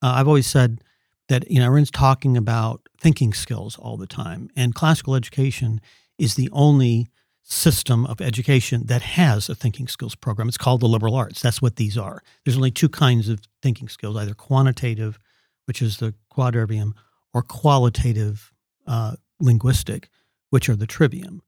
Uh, 0.00 0.12
I've 0.14 0.28
always 0.28 0.46
said 0.46 0.80
that 1.28 1.50
you 1.50 1.58
know 1.58 1.66
everyone's 1.66 1.90
talking 1.90 2.36
about 2.36 2.80
thinking 3.00 3.32
skills 3.32 3.76
all 3.78 3.96
the 3.96 4.06
time, 4.06 4.50
and 4.56 4.74
classical 4.74 5.14
education 5.14 5.80
is 6.18 6.34
the 6.34 6.48
only 6.52 7.08
system 7.42 8.04
of 8.06 8.20
education 8.20 8.86
that 8.86 9.00
has 9.00 9.48
a 9.48 9.54
thinking 9.54 9.88
skills 9.88 10.14
program. 10.14 10.48
It's 10.48 10.58
called 10.58 10.80
the 10.80 10.86
liberal 10.86 11.14
arts. 11.14 11.40
That's 11.40 11.62
what 11.62 11.76
these 11.76 11.96
are. 11.96 12.22
There's 12.44 12.56
only 12.56 12.70
two 12.70 12.88
kinds 12.88 13.28
of 13.28 13.40
thinking 13.62 13.88
skills: 13.88 14.16
either 14.16 14.34
quantitative, 14.34 15.18
which 15.66 15.80
is 15.80 15.98
the 15.98 16.14
quadrivium, 16.32 16.92
or 17.32 17.42
qualitative 17.42 18.52
uh, 18.86 19.16
linguistic, 19.40 20.08
which 20.50 20.68
are 20.68 20.76
the 20.76 20.86
trivium. 20.86 21.42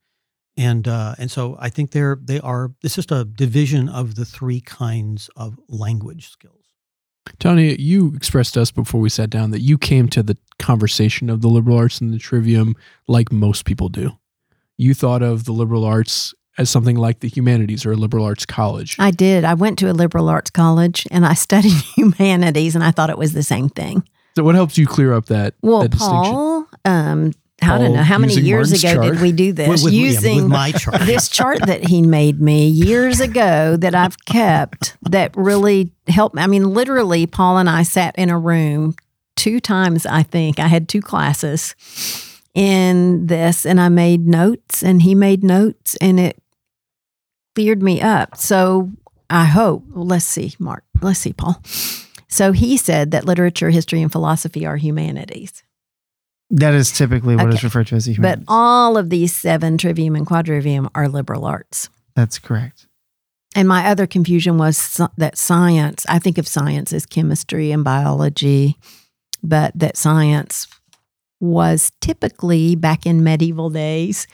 And 0.57 0.87
uh, 0.87 1.15
and 1.19 1.31
so 1.31 1.57
I 1.59 1.71
think 1.71 1.93
they're 1.93 2.19
they 2.21 2.41
are. 2.41 2.73
It's 2.83 2.97
just 2.97 3.13
a 3.13 3.25
division 3.25 3.89
of 3.89 4.15
the 4.15 4.25
three 4.25 4.61
kinds 4.61 5.31
of 5.37 5.59
language 5.69 6.29
skills. 6.29 6.60
Tony, 7.39 7.75
you 7.81 8.13
expressed 8.17 8.55
to 8.55 8.63
us 8.63 8.71
before 8.71 9.01
we 9.01 9.09
sat 9.09 9.31
down 9.31 9.51
that 9.51 9.61
you 9.61 9.79
came 9.79 10.09
to 10.09 10.23
the 10.23 10.37
conversation 10.59 11.31
of 11.31 11.41
the 11.41 11.49
liberal 11.49 11.77
arts 11.77 12.01
and 12.01 12.13
the 12.13 12.19
trivium 12.19 12.75
like 13.09 13.33
most 13.33 13.65
people 13.65 13.89
do. 13.89 14.13
You 14.77 14.95
thought 14.95 15.23
of 15.23 15.45
the 15.45 15.53
liberal 15.53 15.85
arts 15.85 16.35
as 16.59 16.69
something 16.69 16.97
like 16.97 17.21
the 17.21 17.29
humanities 17.29 17.87
or 17.87 17.93
a 17.93 17.97
liberal 17.97 18.25
arts 18.25 18.45
college. 18.45 18.97
I 18.99 19.11
did. 19.11 19.45
I 19.45 19.55
went 19.55 19.79
to 19.79 19.91
a 19.91 19.93
liberal 19.95 20.29
arts 20.29 20.51
college 20.51 21.07
and 21.11 21.25
I 21.25 21.35
studied 21.47 21.73
humanities, 21.97 22.75
and 22.75 22.85
I 22.85 22.91
thought 22.91 23.11
it 23.11 23.19
was 23.19 23.33
the 23.33 23.43
same 23.43 23.69
thing. 23.69 24.03
so, 24.37 24.43
what 24.45 24.55
helps 24.55 24.77
you 24.77 24.87
clear 24.87 25.13
up 25.13 25.27
that, 25.27 25.55
Well, 25.63 25.83
that 25.83 25.91
distinction? 25.91 26.35
Paul, 26.35 26.67
um, 26.85 27.33
I 27.62 27.79
don't 27.79 27.93
know 27.93 28.02
how 28.02 28.19
many 28.19 28.35
years 28.35 28.71
Martin's 28.71 28.85
ago 28.85 28.95
chart? 29.02 29.12
did 29.14 29.23
we 29.23 29.33
do 29.33 29.52
this 29.52 29.69
With, 29.69 29.85
with- 29.85 29.93
using 29.93 30.49
my 30.49 30.73
chart. 30.73 31.00
this 31.02 31.29
chart 31.29 31.59
that 31.67 31.85
he 31.87 32.02
made 32.02 32.40
me 32.40 32.67
years 32.69 33.21
ago 33.21 33.76
that 33.76 33.95
I've 33.95 34.25
kept 34.25 34.97
that 35.11 35.37
really 35.37 35.93
helped. 36.09 36.35
me. 36.37 36.43
I 36.43 36.47
mean, 36.47 36.73
literally, 36.75 37.26
Paul 37.26 37.59
and 37.59 37.69
I 37.69 37.83
sat 37.83 38.14
in 38.17 38.31
a 38.31 38.38
room 38.38 38.95
two 39.37 39.61
times, 39.61 40.07
I 40.07 40.23
think. 40.23 40.59
I 40.59 40.67
had 40.69 40.88
two 40.88 41.00
classes 41.02 41.75
in 42.55 43.26
this, 43.26 43.64
and 43.67 43.81
I 43.81 43.88
made 43.88 44.26
notes, 44.26 44.83
and 44.83 45.02
he 45.02 45.14
made 45.14 45.45
notes, 45.45 45.97
and 46.00 46.19
it 46.19 46.38
cleared 47.55 47.83
me 47.83 48.00
up. 48.00 48.37
So 48.37 48.90
I 49.29 49.45
hope, 49.45 49.85
well, 49.90 50.07
let's 50.07 50.25
see, 50.25 50.55
Mark, 50.59 50.85
let's 51.00 51.19
see, 51.21 51.33
Paul. 51.33 51.62
So 52.29 52.52
he 52.52 52.76
said 52.76 53.11
that 53.12 53.25
literature, 53.25 53.71
history, 53.71 54.02
and 54.02 54.11
philosophy 54.11 54.64
are 54.67 54.76
humanities. 54.76 55.62
That 56.50 56.75
is 56.75 56.90
typically 56.90 57.37
what 57.37 57.49
is 57.50 57.57
Okay. 57.57 57.66
referred 57.66 57.87
to 57.88 57.97
as 57.97 58.07
the 58.07 58.16
But 58.19 58.40
all 58.49 58.97
of 58.97 59.09
these 59.09 59.35
seven 59.35 59.78
trivium 59.78 60.16
and 60.16 60.26
quadrivium 60.26 60.90
are 60.95 61.09
liberal 61.09 61.45
arts. 61.45 61.88
That's 62.16 62.38
correct. 62.38 62.87
And 63.54 63.69
my 63.69 63.87
other 63.87 64.07
confusion 64.07 64.59
was 64.59 65.00
that 65.16 65.37
science, 65.38 66.04
I 66.09 66.19
think 66.19 66.38
of 66.38 66.47
science 66.49 66.92
as 66.92 67.07
chemistry 67.07 67.73
and 67.73 67.83
biology, 67.85 68.76
but 69.42 69.73
that 69.76 69.97
science 69.97 70.66
was 71.40 71.90
typically 72.00 72.76
back 72.76 73.07
in 73.07 73.25
medieval 73.25 73.71
days 73.71 74.26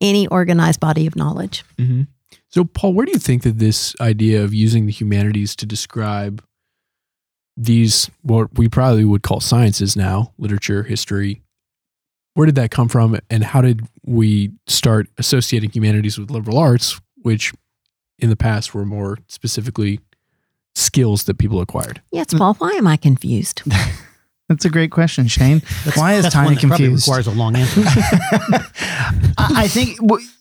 any 0.00 0.26
organized 0.28 0.80
body 0.80 1.06
of 1.06 1.16
knowledge. 1.16 1.64
hmm 1.78 2.02
So, 2.48 2.64
Paul, 2.64 2.92
where 2.94 3.06
do 3.06 3.12
you 3.12 3.18
think 3.18 3.42
that 3.42 3.58
this 3.58 3.94
idea 4.00 4.42
of 4.44 4.52
using 4.54 4.86
the 4.86 4.92
humanities 4.92 5.56
to 5.56 5.66
describe 5.66 6.42
these, 7.56 8.10
what 8.22 8.56
we 8.58 8.68
probably 8.68 9.04
would 9.04 9.22
call 9.22 9.40
sciences 9.40 9.96
now, 9.96 10.32
literature, 10.38 10.82
history, 10.84 11.42
where 12.34 12.46
did 12.46 12.54
that 12.56 12.70
come 12.70 12.88
from? 12.88 13.18
And 13.30 13.42
how 13.44 13.60
did 13.60 13.86
we 14.04 14.52
start 14.66 15.08
associating 15.18 15.70
humanities 15.70 16.18
with 16.18 16.30
liberal 16.30 16.58
arts, 16.58 17.00
which 17.22 17.52
in 18.18 18.28
the 18.30 18.36
past 18.36 18.74
were 18.74 18.84
more 18.84 19.18
specifically 19.28 20.00
skills 20.74 21.24
that 21.24 21.38
people 21.38 21.60
acquired? 21.60 22.02
Yes, 22.12 22.34
Paul, 22.34 22.54
why 22.54 22.72
am 22.72 22.86
I 22.86 22.96
confused? 22.96 23.62
That's 24.48 24.64
a 24.66 24.70
great 24.70 24.90
question, 24.90 25.26
Shane. 25.26 25.60
That's- 25.84 25.96
Why 25.96 26.14
is 26.14 26.22
that's 26.24 26.34
Tiny 26.34 26.48
one 26.48 26.54
that 26.56 26.60
probably 26.60 26.76
confused? 26.86 27.08
Requires 27.08 27.26
a 27.26 27.30
long 27.30 27.56
answer. 27.56 27.80
I 29.38 29.52
I 29.64 29.68
think 29.68 29.98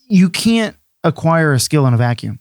you 0.10 0.30
can't 0.30 0.76
acquire 1.06 1.54
a 1.54 1.60
skill 1.60 1.88
in 1.88 1.94
a 1.94 1.98
vacuum. 1.98 2.40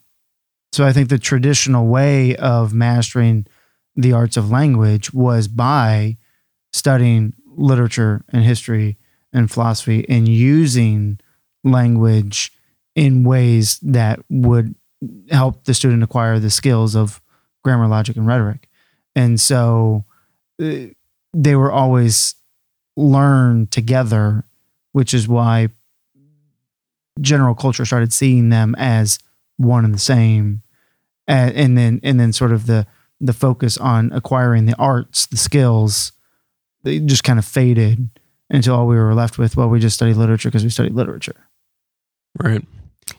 So 0.73 0.85
I 0.85 0.93
think 0.93 1.09
the 1.09 1.19
traditional 1.19 1.87
way 1.87 2.35
of 2.37 2.73
mastering 2.75 3.47
the 3.95 4.13
arts 4.13 4.37
of 4.37 4.51
language 4.51 5.13
was 5.13 5.47
by 5.47 6.17
studying 6.73 7.35
literature 7.47 8.25
and 8.31 8.43
history 8.43 8.97
and 9.33 9.51
philosophy 9.51 10.05
and 10.09 10.29
using 10.29 11.19
language 11.65 12.53
in 12.95 13.25
ways 13.25 13.79
that 13.81 14.21
would 14.29 14.75
help 15.31 15.65
the 15.65 15.75
student 15.75 16.03
acquire 16.03 16.39
the 16.39 16.51
skills 16.51 16.95
of 16.95 17.21
grammar, 17.65 17.89
logic, 17.89 18.17
and 18.17 18.27
rhetoric. 18.27 18.69
And 19.15 19.41
so 19.41 20.05
uh, 20.63 20.87
they 21.33 21.57
were 21.57 21.73
always 21.73 22.35
learned 22.97 23.71
together, 23.71 24.45
which 24.93 25.15
is 25.15 25.27
why 25.27 25.69
general 27.21 27.55
culture 27.55 27.85
started 27.85 28.13
seeing 28.13 28.49
them 28.49 28.75
as 28.79 29.19
one 29.57 29.85
and 29.85 29.95
the 29.95 29.99
same, 29.99 30.63
and, 31.27 31.79
then 31.79 32.01
and 32.03 32.19
then 32.19 32.33
sort 32.33 32.53
of 32.53 32.67
the 32.67 32.87
the 33.21 33.33
focus 33.33 33.79
on 33.79 34.13
acquiring 34.13 34.67
the 34.67 34.75
arts, 34.81 35.27
the 35.27 35.37
skills, 35.37 36.11
they 36.83 36.99
just 36.99 37.23
kind 37.23 37.39
of 37.39 37.45
faded 37.45 38.11
until 38.53 38.77
all 38.77 38.87
we 38.87 38.97
were 38.97 39.15
left 39.15 39.39
with. 39.39 39.57
Well, 39.57 39.69
we 39.69 39.81
just 39.81 39.97
studied 39.97 40.17
literature 40.17 40.49
because 40.49 40.63
we 40.63 40.71
studied 40.71 40.95
literature. 40.95 41.49
Right. 42.41 42.63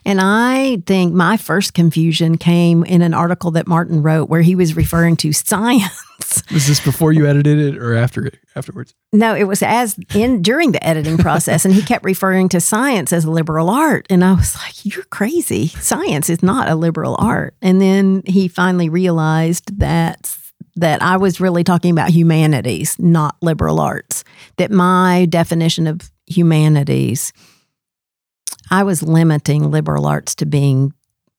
And 0.05 0.21
I 0.21 0.81
think 0.85 1.13
my 1.13 1.37
first 1.37 1.73
confusion 1.73 2.37
came 2.37 2.83
in 2.83 3.01
an 3.01 3.13
article 3.13 3.51
that 3.51 3.67
Martin 3.67 4.01
wrote 4.01 4.29
where 4.29 4.41
he 4.41 4.55
was 4.55 4.75
referring 4.75 5.17
to 5.17 5.33
science. 5.33 6.43
Was 6.51 6.67
this 6.67 6.79
before 6.79 7.11
you 7.11 7.27
edited 7.27 7.59
it 7.59 7.77
or 7.77 7.95
after 7.95 8.25
it? 8.25 8.39
Afterwards? 8.55 8.93
No, 9.11 9.35
it 9.35 9.43
was 9.43 9.61
as 9.61 9.99
in 10.15 10.41
during 10.41 10.71
the 10.71 10.83
editing 10.85 11.17
process, 11.17 11.65
and 11.65 11.73
he 11.73 11.81
kept 11.81 12.05
referring 12.05 12.49
to 12.49 12.61
science 12.61 13.11
as 13.11 13.25
a 13.25 13.31
liberal 13.31 13.69
art, 13.69 14.07
and 14.09 14.23
I 14.23 14.33
was 14.33 14.55
like, 14.55 14.85
"You're 14.85 15.05
crazy! 15.05 15.67
Science 15.67 16.29
is 16.29 16.41
not 16.41 16.69
a 16.69 16.75
liberal 16.75 17.15
art." 17.19 17.55
And 17.61 17.81
then 17.81 18.23
he 18.25 18.47
finally 18.47 18.89
realized 18.89 19.79
that 19.79 20.35
that 20.75 21.01
I 21.01 21.17
was 21.17 21.39
really 21.39 21.63
talking 21.63 21.91
about 21.91 22.09
humanities, 22.09 22.97
not 22.99 23.35
liberal 23.41 23.79
arts. 23.79 24.23
That 24.57 24.71
my 24.71 25.25
definition 25.25 25.87
of 25.87 26.11
humanities, 26.27 27.31
I 28.71 28.83
was 28.83 29.03
limiting 29.03 29.69
liberal 29.69 30.05
arts 30.05 30.35
to 30.35 30.45
being 30.45 30.93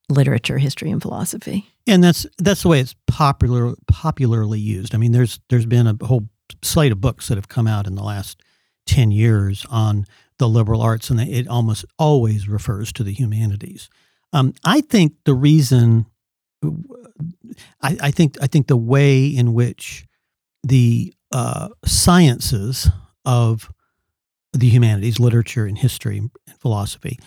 literature, 0.08 0.58
history, 0.58 0.90
and 0.90 1.02
philosophy. 1.02 1.66
and 1.86 2.02
that's 2.02 2.26
that's 2.38 2.62
the 2.62 2.68
way 2.68 2.80
it's 2.80 2.94
popular 3.06 3.74
popularly 3.88 4.60
used. 4.60 4.94
I 4.94 4.98
mean, 4.98 5.12
there's 5.12 5.40
there's 5.48 5.66
been 5.66 5.86
a 5.86 5.96
whole 6.04 6.28
slate 6.62 6.92
of 6.92 7.00
books 7.00 7.28
that 7.28 7.36
have 7.36 7.48
come 7.48 7.66
out 7.66 7.86
in 7.86 7.94
the 7.94 8.02
last 8.02 8.42
ten 8.86 9.10
years 9.10 9.66
on 9.70 10.06
the 10.38 10.48
liberal 10.48 10.82
arts, 10.82 11.10
and 11.10 11.20
it 11.20 11.48
almost 11.48 11.84
always 11.98 12.48
refers 12.48 12.92
to 12.92 13.04
the 13.04 13.12
humanities. 13.12 13.88
Um, 14.32 14.52
I 14.64 14.80
think 14.80 15.14
the 15.24 15.34
reason, 15.34 16.06
I, 17.82 17.96
I, 18.02 18.10
think, 18.10 18.36
I 18.42 18.46
think 18.46 18.66
the 18.66 18.76
way 18.76 19.26
in 19.26 19.54
which 19.54 20.06
the 20.62 21.14
uh, 21.32 21.68
sciences 21.84 22.88
of 23.24 23.70
the 24.52 24.68
humanities, 24.68 25.18
literature 25.18 25.66
and 25.66 25.76
history 25.78 26.18
and 26.18 26.30
philosophy, 26.58 27.18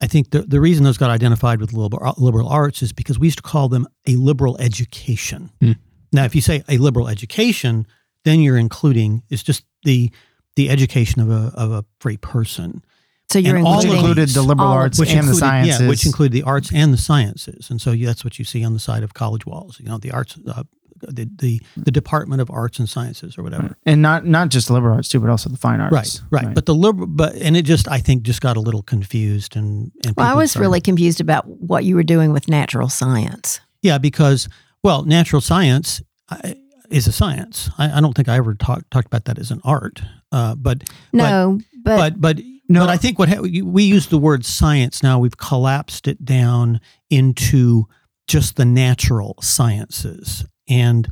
I 0.00 0.06
think 0.06 0.30
the, 0.30 0.42
the 0.42 0.60
reason 0.60 0.84
those 0.84 0.98
got 0.98 1.10
identified 1.10 1.60
with 1.60 1.72
liberal, 1.72 2.14
liberal 2.18 2.48
arts 2.48 2.82
is 2.82 2.92
because 2.92 3.18
we 3.18 3.28
used 3.28 3.38
to 3.38 3.42
call 3.42 3.68
them 3.68 3.86
a 4.06 4.16
liberal 4.16 4.58
education. 4.58 5.50
Hmm. 5.60 5.72
Now, 6.12 6.24
if 6.24 6.34
you 6.34 6.40
say 6.40 6.62
a 6.68 6.78
liberal 6.78 7.08
education, 7.08 7.86
then 8.24 8.40
you're 8.40 8.58
including 8.58 9.22
it's 9.30 9.42
just 9.42 9.64
the 9.84 10.10
the 10.56 10.70
education 10.70 11.20
of 11.20 11.30
a 11.30 11.52
of 11.54 11.72
a 11.72 11.84
free 12.00 12.16
person. 12.16 12.82
So 13.30 13.38
you're 13.40 13.56
And 13.56 13.66
all 13.66 13.78
Which 13.78 13.86
of 13.88 13.94
included 13.94 14.28
the 14.30 14.42
liberal 14.42 14.68
all 14.68 14.74
arts 14.74 14.98
Which 15.00 15.12
and 15.12 15.26
the 15.28 15.34
sciences. 15.34 15.80
yeah, 15.80 15.88
which 15.88 16.06
include 16.06 16.32
the 16.32 16.42
arts 16.44 16.70
and 16.72 16.92
the 16.92 16.98
sciences, 16.98 17.70
and 17.70 17.80
so 17.80 17.90
yeah, 17.92 18.06
that's 18.06 18.24
what 18.24 18.38
you 18.38 18.44
see 18.44 18.64
on 18.64 18.72
the 18.72 18.78
side 18.78 19.02
of 19.02 19.14
college 19.14 19.44
walls. 19.44 19.78
You 19.80 19.86
know, 19.88 19.98
the 19.98 20.12
arts, 20.12 20.38
uh, 20.46 20.62
the, 21.00 21.28
the 21.36 21.60
the 21.76 21.90
Department 21.90 22.40
of 22.40 22.50
Arts 22.50 22.78
and 22.78 22.88
Sciences 22.88 23.36
or 23.36 23.42
whatever. 23.42 23.76
and 23.84 24.00
not 24.00 24.24
not 24.26 24.48
just 24.50 24.68
the 24.68 24.74
liberal 24.74 24.94
arts 24.94 25.08
too, 25.08 25.18
but 25.20 25.28
also 25.28 25.50
the 25.50 25.56
fine 25.56 25.80
arts. 25.80 25.92
Right, 25.92 26.20
right, 26.44 26.54
But 26.54 26.66
the 26.66 26.74
liberal, 26.74 27.08
but 27.08 27.34
and 27.34 27.56
it 27.56 27.62
just 27.62 27.88
I 27.88 27.98
think 27.98 28.22
just 28.22 28.40
got 28.40 28.56
a 28.56 28.60
little 28.60 28.82
confused 28.82 29.56
and 29.56 29.90
and 30.04 30.14
Well, 30.16 30.26
I 30.26 30.34
was 30.34 30.52
started- 30.52 30.66
really 30.68 30.80
confused 30.80 31.20
about 31.20 31.46
what 31.48 31.84
you 31.84 31.96
were 31.96 32.04
doing 32.04 32.32
with 32.32 32.48
natural 32.48 32.88
science. 32.88 33.60
Yeah, 33.82 33.98
because 33.98 34.48
well, 34.84 35.02
natural 35.04 35.42
science 35.42 36.00
I- 36.30 36.54
is 36.90 37.08
a 37.08 37.12
science. 37.12 37.70
I, 37.76 37.98
I 37.98 38.00
don't 38.00 38.14
think 38.14 38.28
I 38.28 38.36
ever 38.36 38.54
talked 38.54 38.88
talked 38.92 39.06
about 39.08 39.24
that 39.24 39.38
as 39.40 39.50
an 39.50 39.60
art. 39.64 40.00
Uh, 40.32 40.54
but 40.54 40.84
No, 41.12 41.60
but, 41.82 41.96
but 42.14 42.20
but 42.20 42.38
No. 42.68 42.80
but 42.80 42.88
I 42.90 42.96
think 42.96 43.18
what 43.18 43.28
ha- 43.28 43.40
we 43.40 43.84
use 43.84 44.06
the 44.08 44.18
word 44.18 44.44
science 44.44 45.02
now. 45.02 45.18
We've 45.18 45.36
collapsed 45.38 46.08
it 46.08 46.24
down 46.24 46.80
into 47.10 47.86
just 48.26 48.56
the 48.56 48.64
natural 48.64 49.36
sciences, 49.40 50.44
and 50.68 51.08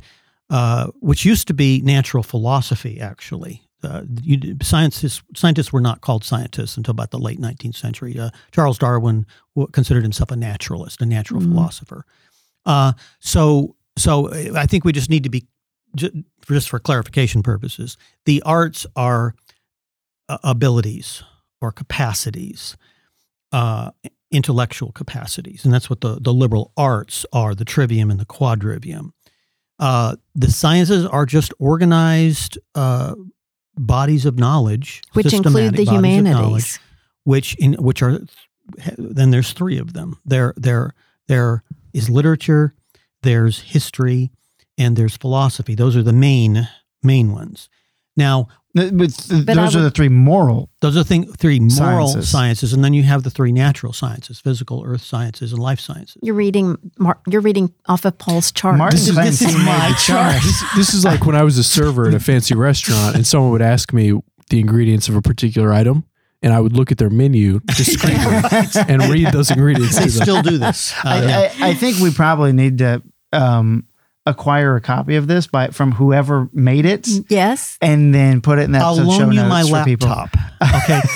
uh, 0.49 0.87
which 0.99 1.23
used 1.25 1.47
to 1.47 1.53
be 1.53 1.81
natural 1.81 2.23
philosophy. 2.23 2.99
Actually, 2.99 3.61
uh, 3.83 4.01
you, 4.21 4.57
scientists 4.61 5.21
scientists 5.35 5.71
were 5.71 5.79
not 5.81 6.01
called 6.01 6.23
scientists 6.25 6.75
until 6.77 6.91
about 6.91 7.11
the 7.11 7.19
late 7.19 7.39
19th 7.39 7.75
century. 7.75 8.19
Uh, 8.19 8.31
Charles 8.51 8.77
Darwin 8.77 9.25
w- 9.55 9.71
considered 9.71 10.03
himself 10.03 10.31
a 10.31 10.35
naturalist, 10.35 11.01
a 11.01 11.05
natural 11.05 11.41
Mhm. 11.41 11.53
philosopher. 11.53 12.05
Uh, 12.65 12.93
so 13.19 13.75
so 13.97 14.29
I 14.55 14.65
think 14.65 14.83
we 14.83 14.91
just 14.91 15.09
need 15.09 15.23
to 15.23 15.29
be 15.29 15.45
just 16.49 16.67
for 16.67 16.79
clarification 16.79 17.41
purposes. 17.43 17.95
The 18.25 18.41
arts 18.41 18.85
are 18.97 19.35
uh, 20.27 20.37
abilities 20.43 21.23
or 21.65 21.71
capacities, 21.71 22.77
uh, 23.51 23.91
intellectual 24.31 24.91
capacities, 24.91 25.65
and 25.65 25.73
that's 25.73 25.89
what 25.89 26.01
the 26.01 26.19
the 26.19 26.33
liberal 26.33 26.71
arts 26.77 27.25
are: 27.33 27.55
the 27.55 27.65
trivium 27.65 28.11
and 28.11 28.19
the 28.19 28.25
quadrivium. 28.25 29.11
Uh, 29.79 30.15
the 30.33 30.51
sciences 30.51 31.05
are 31.05 31.25
just 31.25 31.53
organized 31.59 32.57
uh, 32.75 33.15
bodies 33.75 34.25
of 34.25 34.37
knowledge, 34.37 35.01
which 35.13 35.33
include 35.33 35.75
the 35.75 35.85
bodies 35.85 36.17
of 36.17 36.23
knowledge, 36.23 36.23
humanities. 36.23 36.79
which 37.23 37.55
in 37.55 37.73
which 37.73 38.01
are 38.01 38.19
then 38.97 39.31
there's 39.31 39.53
three 39.53 39.77
of 39.77 39.93
them. 39.93 40.19
There 40.25 40.53
there 40.57 40.93
there 41.27 41.63
is 41.93 42.09
literature, 42.09 42.73
there's 43.21 43.59
history, 43.59 44.31
and 44.77 44.95
there's 44.95 45.17
philosophy. 45.17 45.75
Those 45.75 45.95
are 45.95 46.03
the 46.03 46.13
main 46.13 46.67
main 47.03 47.31
ones. 47.31 47.69
Now, 48.17 48.47
But, 48.75 48.89
th- 49.13 49.45
But 49.45 49.57
I 49.57 49.63
those 49.63 49.75
are 49.77 49.81
the 49.81 49.89
three 49.89 50.09
moral. 50.09 50.69
those 50.81 50.97
are 50.97 51.03
thing, 51.03 51.31
three 51.31 51.61
moral 51.61 52.09
Sciences. 52.09 52.29
sciences. 52.29 52.73
and 52.73 52.83
then 52.83 52.93
you 52.93 53.03
have 53.03 53.23
the 53.23 53.29
three 53.29 53.53
natural 53.53 53.93
sciences: 53.93 54.39
physical, 54.41 54.83
earth 54.85 55.01
sciences, 55.01 55.53
and 55.53 55.61
life 55.61 55.79
sciences. 55.79 56.17
You're 56.21 56.35
reading. 56.35 56.75
Mar- 56.99 57.21
You're 57.25 57.39
reading 57.41 57.73
off 57.87 58.03
of 58.03 58.17
Paul's 58.17 58.51
chart. 58.51 58.77
Martin 58.77 58.99
This 58.99 59.07
is- 59.07 59.15
this 59.15 59.41
is 59.41 59.55
my 59.55 59.93
chart. 59.97 60.41
this, 60.43 60.63
this 60.75 60.93
is 60.93 61.05
like 61.05 61.25
when 61.25 61.35
I 61.37 61.43
was 61.43 61.57
a 61.57 61.63
server 61.63 62.07
at 62.09 62.13
a 62.13 62.19
fancy 62.19 62.53
restaurant 62.53 63.15
and 63.15 63.25
someone 63.25 63.51
would 63.51 63.61
ask 63.61 63.93
me 63.93 64.11
the 64.49 64.59
ingredients 64.59 65.07
of 65.07 65.15
a 65.15 65.21
particular 65.21 65.71
item, 65.71 66.03
and 66.43 66.51
I 66.53 66.59
would 66.59 66.73
look 66.73 66.91
at 66.91 66.97
their 66.97 67.09
menu 67.09 67.61
discreetly 67.77 68.83
and 68.89 69.01
read 69.03 69.31
those 69.31 69.49
ingredients 69.51 69.97
They 69.97 70.09
still 70.09 70.41
do 70.41 70.57
this. 70.57 70.93
Uh, 70.97 71.01
I, 71.05 71.21
yeah. 71.23 71.53
I, 71.61 71.69
I 71.69 71.73
think 71.75 71.99
we 71.99 72.11
probably 72.11 72.51
need 72.51 72.77
to 72.79 73.01
um, 73.31 73.85
acquire 74.25 74.75
a 74.75 74.81
copy 74.81 75.15
of 75.15 75.27
this 75.27 75.47
by 75.47 75.67
from 75.67 75.91
whoever 75.91 76.49
made 76.51 76.85
it, 76.85 77.03
mm, 77.03 77.25
yes. 77.29 77.77
and 77.81 78.13
then 78.13 78.41
put 78.41 78.59
it 78.59 78.63
in 78.63 78.71
that 78.71 78.81
I'll 78.81 78.99
episode 78.99 79.11
show 79.11 79.23
loan 79.25 79.33
you 79.33 79.41
notes 79.41 79.69
my 79.69 79.79
for 79.79 79.85
people. 79.85 80.09
laptop. 80.09 80.35
Okay. 80.83 81.01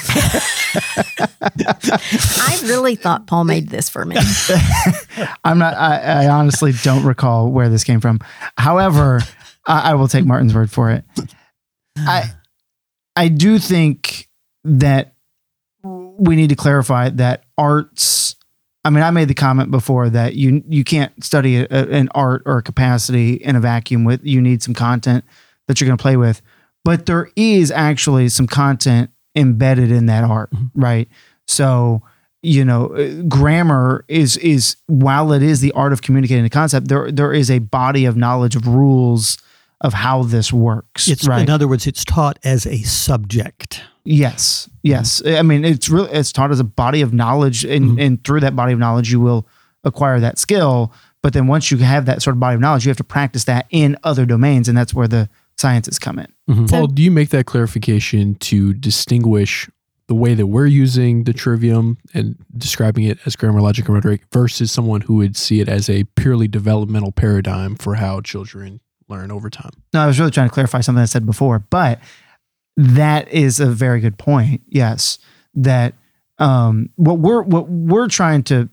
I 1.42 2.60
really 2.66 2.96
thought 2.96 3.28
Paul 3.28 3.46
made 3.46 3.70
this 3.70 3.90
for 3.90 4.06
me. 4.06 4.16
I'm 5.44 5.58
not. 5.58 5.74
I, 5.76 6.26
I 6.26 6.30
honestly 6.30 6.74
don't 6.84 7.04
recall 7.04 7.52
where 7.52 7.70
this 7.70 7.84
came 7.84 8.00
from. 8.00 8.20
However, 8.58 9.22
I, 9.66 9.92
I 9.92 9.94
will 9.96 10.08
take 10.08 10.26
Martin's 10.26 10.54
word 10.54 10.72
for 10.72 10.92
it. 10.92 11.04
I 11.98 12.32
I 13.16 13.28
do 13.28 13.60
think 13.60 14.30
that 14.64 15.16
we 15.84 16.36
need 16.36 16.50
to 16.50 16.56
clarify 16.56 17.10
that 17.10 17.44
arts. 17.58 18.36
I 18.86 18.90
mean, 18.90 19.04
I 19.04 19.12
made 19.12 19.28
the 19.28 19.34
comment 19.34 19.72
before 19.72 20.10
that 20.10 20.36
you 20.36 20.64
you 20.68 20.84
can't 20.84 21.24
study 21.24 21.58
a, 21.58 21.68
an 21.68 22.10
art 22.16 22.44
or 22.46 22.60
a 22.60 22.64
capacity 22.64 23.34
in 23.34 23.56
a 23.56 23.60
vacuum. 23.60 24.06
With 24.06 24.24
you 24.24 24.42
need 24.42 24.64
some 24.64 24.74
content 24.74 25.26
that 25.68 25.80
you're 25.80 25.88
going 25.88 25.98
to 25.98 26.02
play 26.02 26.18
with, 26.18 26.42
but 26.86 27.06
there 27.06 27.30
is 27.36 27.72
actually 27.72 28.30
some 28.30 28.48
content 28.48 29.12
embedded 29.36 29.92
in 29.92 30.06
that 30.08 30.24
art, 30.24 30.50
right? 30.74 31.10
So 31.48 32.04
you 32.42 32.64
know, 32.64 32.88
uh, 32.96 33.22
grammar 33.24 34.06
is 34.08 34.38
is 34.38 34.78
while 34.88 35.34
it 35.34 35.44
is 35.44 35.60
the 35.60 35.74
art 35.74 35.92
of 35.92 36.02
communicating 36.02 36.46
a 36.46 36.50
concept, 36.50 36.88
there 36.88 37.12
there 37.12 37.34
is 37.34 37.52
a 37.52 37.60
body 37.60 38.06
of 38.06 38.16
knowledge 38.16 38.56
of 38.56 38.66
rules 38.68 39.38
of 39.82 39.94
how 39.94 40.24
this 40.24 40.52
works. 40.54 41.08
It's 41.08 41.28
right. 41.28 41.42
in 41.42 41.50
other 41.50 41.68
words, 41.68 41.86
it's 41.86 42.06
taught 42.06 42.40
as 42.44 42.66
a 42.66 42.82
subject. 42.84 43.82
Yes, 44.04 44.70
yes. 44.84 45.22
I 45.26 45.42
mean, 45.42 45.64
it's 45.66 45.90
really 45.90 46.10
it's 46.12 46.32
taught 46.32 46.52
as 46.52 46.60
a 46.60 46.64
body 46.64 47.02
of 47.02 47.14
knowledge, 47.14 47.66
and 47.66 47.98
Mhm. 47.98 48.02
and 48.06 48.24
through 48.24 48.40
that 48.42 48.56
body 48.56 48.74
of 48.74 48.80
knowledge, 48.80 49.12
you 49.12 49.20
will 49.20 49.48
acquire 49.84 50.20
that 50.20 50.38
skill. 50.40 50.92
But 51.22 51.34
then 51.34 51.48
once 51.48 51.70
you 51.70 51.78
have 51.80 52.06
that 52.06 52.22
sort 52.22 52.36
of 52.36 52.40
body 52.40 52.56
of 52.56 52.62
knowledge, 52.62 52.86
you 52.86 52.90
have 52.90 52.98
to 52.98 53.04
practice 53.04 53.44
that 53.46 53.66
in 53.72 53.98
other 54.04 54.26
domains, 54.26 54.68
and 54.70 54.78
that's 54.78 54.94
where 54.94 55.08
the 55.08 55.30
sciences 55.58 56.00
come 56.00 56.18
in. 56.20 56.68
Paul, 56.68 56.88
do 56.88 57.02
you 57.04 57.12
make 57.12 57.30
that 57.30 57.46
clarification 57.46 58.36
to 58.36 58.74
distinguish 58.74 59.70
the 60.08 60.16
way 60.16 60.34
that 60.34 60.48
we're 60.48 60.66
using 60.66 61.26
the 61.26 61.34
trivium 61.34 61.98
and 62.14 62.36
describing 62.58 63.04
it 63.04 63.20
as 63.26 63.36
grammar, 63.36 63.62
logic, 63.62 63.86
and 63.88 63.94
rhetoric 63.96 64.22
versus 64.34 64.72
someone 64.72 65.02
who 65.02 65.16
would 65.16 65.36
see 65.38 65.60
it 65.60 65.68
as 65.70 65.90
a 65.90 66.06
purely 66.16 66.48
developmental 66.48 67.12
paradigm 67.12 67.76
for 67.76 67.96
how 67.96 68.20
children 68.22 68.80
learn 69.10 69.30
over 69.30 69.50
time? 69.50 69.72
No, 69.94 70.00
I 70.00 70.08
was 70.08 70.18
really 70.20 70.32
trying 70.32 70.48
to 70.48 70.54
clarify 70.54 70.82
something 70.82 71.02
I 71.02 71.06
said 71.06 71.26
before, 71.26 71.60
but 71.70 72.00
that 72.78 73.28
is 73.30 73.60
a 73.60 73.68
very 73.68 74.00
good 74.00 74.18
point. 74.18 74.62
Yes, 74.68 75.18
that 75.56 75.94
um, 76.38 76.90
what 76.96 77.20
we're 77.20 77.42
what 77.42 77.70
we're 77.70 78.08
trying 78.08 78.44
to, 78.44 78.70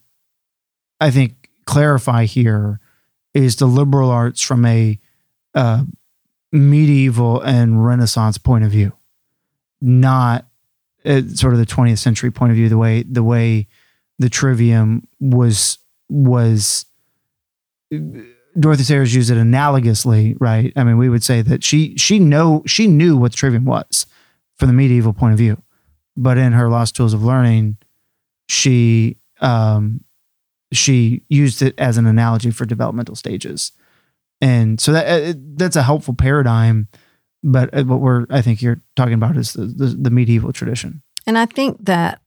I 1.00 1.10
think, 1.10 1.50
clarify 1.64 2.24
here 2.24 2.80
is 3.34 3.56
the 3.56 3.66
liberal 3.66 4.10
arts 4.10 4.40
from 4.40 4.64
a 4.64 4.98
uh, 5.54 5.84
medieval 6.52 7.40
and 7.40 7.84
Renaissance 7.84 8.38
point 8.38 8.64
of 8.64 8.70
view, 8.70 8.92
not 9.80 10.46
uh, 11.04 11.22
sort 11.34 11.52
of 11.52 11.58
the 11.58 11.66
20th 11.66 11.98
century 11.98 12.30
point 12.30 12.52
of 12.52 12.56
view. 12.56 12.68
The 12.68 12.78
way 12.78 13.02
the 13.02 13.24
way 13.24 13.66
the 14.18 14.30
trivium 14.30 15.06
was 15.20 15.78
was 16.08 16.86
Dorothy 18.58 18.84
Sayers 18.84 19.14
used 19.14 19.30
it 19.30 19.36
analogously, 19.36 20.36
right? 20.40 20.72
I 20.76 20.84
mean, 20.84 20.96
we 20.98 21.08
would 21.08 21.22
say 21.22 21.42
that 21.42 21.62
she 21.62 21.96
she 21.96 22.18
know 22.18 22.62
she 22.66 22.86
knew 22.86 23.16
what 23.16 23.32
the 23.32 23.36
trivium 23.36 23.64
was 23.64 24.06
from 24.56 24.68
the 24.68 24.74
medieval 24.74 25.12
point 25.12 25.32
of 25.32 25.38
view, 25.38 25.62
but 26.16 26.38
in 26.38 26.52
her 26.52 26.68
Lost 26.68 26.96
Tools 26.96 27.12
of 27.12 27.22
Learning, 27.22 27.76
she 28.48 29.18
um, 29.40 30.02
she 30.72 31.22
used 31.28 31.62
it 31.62 31.74
as 31.78 31.98
an 31.98 32.06
analogy 32.06 32.50
for 32.50 32.64
developmental 32.64 33.14
stages, 33.14 33.72
and 34.40 34.80
so 34.80 34.92
that 34.92 35.06
uh, 35.06 35.38
that's 35.54 35.76
a 35.76 35.82
helpful 35.82 36.14
paradigm. 36.14 36.88
But 37.42 37.72
uh, 37.74 37.84
what 37.84 38.00
we're 38.00 38.26
I 38.30 38.42
think 38.42 38.62
you're 38.62 38.80
talking 38.96 39.14
about 39.14 39.36
is 39.36 39.52
the, 39.52 39.66
the, 39.66 39.86
the 39.86 40.10
medieval 40.10 40.52
tradition. 40.52 41.02
And 41.26 41.36
I 41.36 41.46
think 41.46 41.84
that 41.84 42.20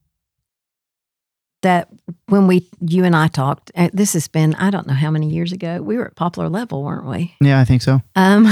that 1.61 1.89
when 2.27 2.47
we 2.47 2.67
you 2.79 3.03
and 3.03 3.15
I 3.15 3.27
talked, 3.27 3.71
uh, 3.75 3.89
this 3.93 4.13
has 4.13 4.27
been 4.27 4.55
I 4.55 4.69
don't 4.69 4.87
know 4.87 4.93
how 4.93 5.11
many 5.11 5.29
years 5.29 5.51
ago. 5.51 5.81
We 5.81 5.97
were 5.97 6.07
at 6.07 6.15
Poplar 6.15 6.49
Level, 6.49 6.83
weren't 6.83 7.05
we? 7.05 7.35
Yeah, 7.41 7.59
I 7.59 7.65
think 7.65 7.81
so. 7.81 8.01
Um, 8.15 8.47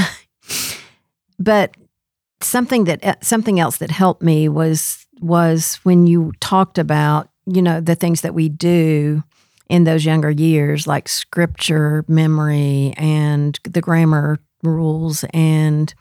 but 1.40 1.76
something 2.42 2.86
that 2.86 3.04
uh, 3.04 3.16
something 3.22 3.60
else 3.60 3.78
that 3.78 3.92
helped 3.92 4.22
me 4.22 4.50
was 4.50 5.06
was 5.20 5.80
when 5.84 6.08
you 6.08 6.34
talked 6.40 6.78
about 6.78 7.30
you 7.46 7.62
know 7.62 7.82
the 7.82 7.96
things 7.96 8.22
that 8.22 8.34
we 8.34 8.50
do 8.50 9.24
in 9.70 9.84
those 9.84 10.06
younger 10.06 10.32
years, 10.32 10.88
like 10.88 11.10
scripture 11.10 12.06
memory 12.08 12.94
and 12.98 13.60
the 13.64 13.82
grammar 13.82 14.40
rules 14.64 15.26
and 15.34 15.94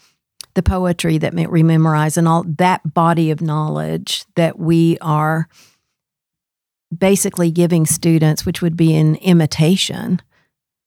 the 0.55 0.63
poetry 0.63 1.19
that 1.19 1.35
we 1.35 1.63
memorize 1.63 2.17
and 2.17 2.27
all 2.27 2.45
that 2.45 2.95
body 2.95 3.31
of 3.31 3.43
knowledge 3.43 4.25
that 4.37 4.59
we 4.59 4.97
are 5.01 5.49
basically 6.97 7.51
giving 7.51 7.87
students, 7.87 8.47
which 8.47 8.63
would 8.63 8.77
be 8.77 8.95
an 8.95 9.17
imitation, 9.17 10.21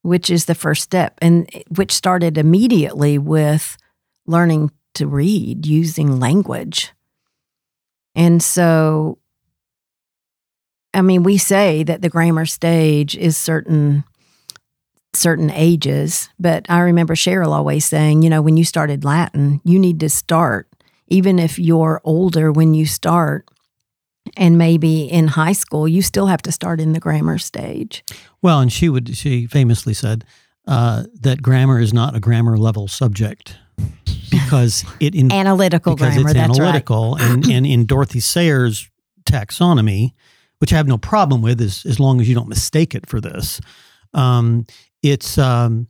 which 0.02 0.30
is 0.30 0.46
the 0.46 0.56
first 0.56 0.84
step, 0.84 1.18
and 1.22 1.50
which 1.76 1.92
started 1.92 2.38
immediately 2.38 3.18
with 3.18 3.78
learning 4.26 4.72
to 4.96 5.08
read 5.08 5.66
using 5.66 6.20
language. 6.20 6.92
And 8.16 8.42
so, 8.42 9.18
I 10.94 11.02
mean, 11.02 11.24
we 11.24 11.38
say 11.38 11.84
that 11.84 12.02
the 12.02 12.10
grammar 12.10 12.46
stage 12.46 13.16
is 13.16 13.38
certain 13.38 14.04
certain 15.14 15.50
ages, 15.52 16.30
but 16.40 16.66
I 16.70 16.80
remember 16.82 17.16
Cheryl 17.16 17.52
always 17.52 17.84
saying, 17.86 18.22
you 18.22 18.30
know, 18.30 18.44
when 18.44 18.58
you 18.58 18.64
started 18.64 19.04
Latin, 19.04 19.60
you 19.64 19.80
need 19.80 20.00
to 20.02 20.10
start, 20.10 20.68
even 21.08 21.40
if 21.40 21.58
you're 21.58 22.00
older 22.04 22.52
when 22.52 22.76
you 22.76 22.86
start, 22.86 23.50
and 24.38 24.58
maybe 24.58 25.04
in 25.04 25.28
high 25.28 25.54
school, 25.54 25.88
you 25.88 26.02
still 26.02 26.28
have 26.28 26.42
to 26.44 26.52
start 26.52 26.80
in 26.80 26.94
the 26.94 27.00
grammar 27.00 27.38
stage. 27.38 28.04
Well, 28.42 28.60
and 28.60 28.72
she 28.72 28.90
would, 28.90 29.16
she 29.16 29.48
famously 29.48 29.94
said 29.94 30.26
uh, 30.68 31.04
that 31.22 31.42
grammar 31.42 31.80
is 31.80 31.94
not 31.94 32.16
a 32.16 32.20
grammar 32.20 32.58
level 32.58 32.88
subject 32.88 33.58
because 34.30 34.86
it 35.00 35.16
in, 35.16 35.32
analytical 35.32 35.96
because 35.96 36.14
grammar. 36.14 36.30
it's 36.30 36.40
analytical, 36.40 37.16
right. 37.16 37.32
and, 37.32 37.46
and 37.52 37.66
in 37.66 37.86
Dorothy 37.86 38.20
Sayers' 38.20 38.90
taxonomy, 39.26 40.12
which 40.60 40.74
I 40.74 40.78
have 40.78 40.88
no 40.88 40.98
problem 40.98 41.42
with, 41.42 41.62
as 41.62 41.86
as 41.86 42.00
long 42.00 42.22
as 42.22 42.30
you 42.30 42.36
don't 42.36 42.50
mistake 42.50 42.94
it 42.94 43.08
for 43.08 43.20
this, 43.22 43.60
um, 44.14 44.66
it's 45.02 45.38
um, 45.38 45.88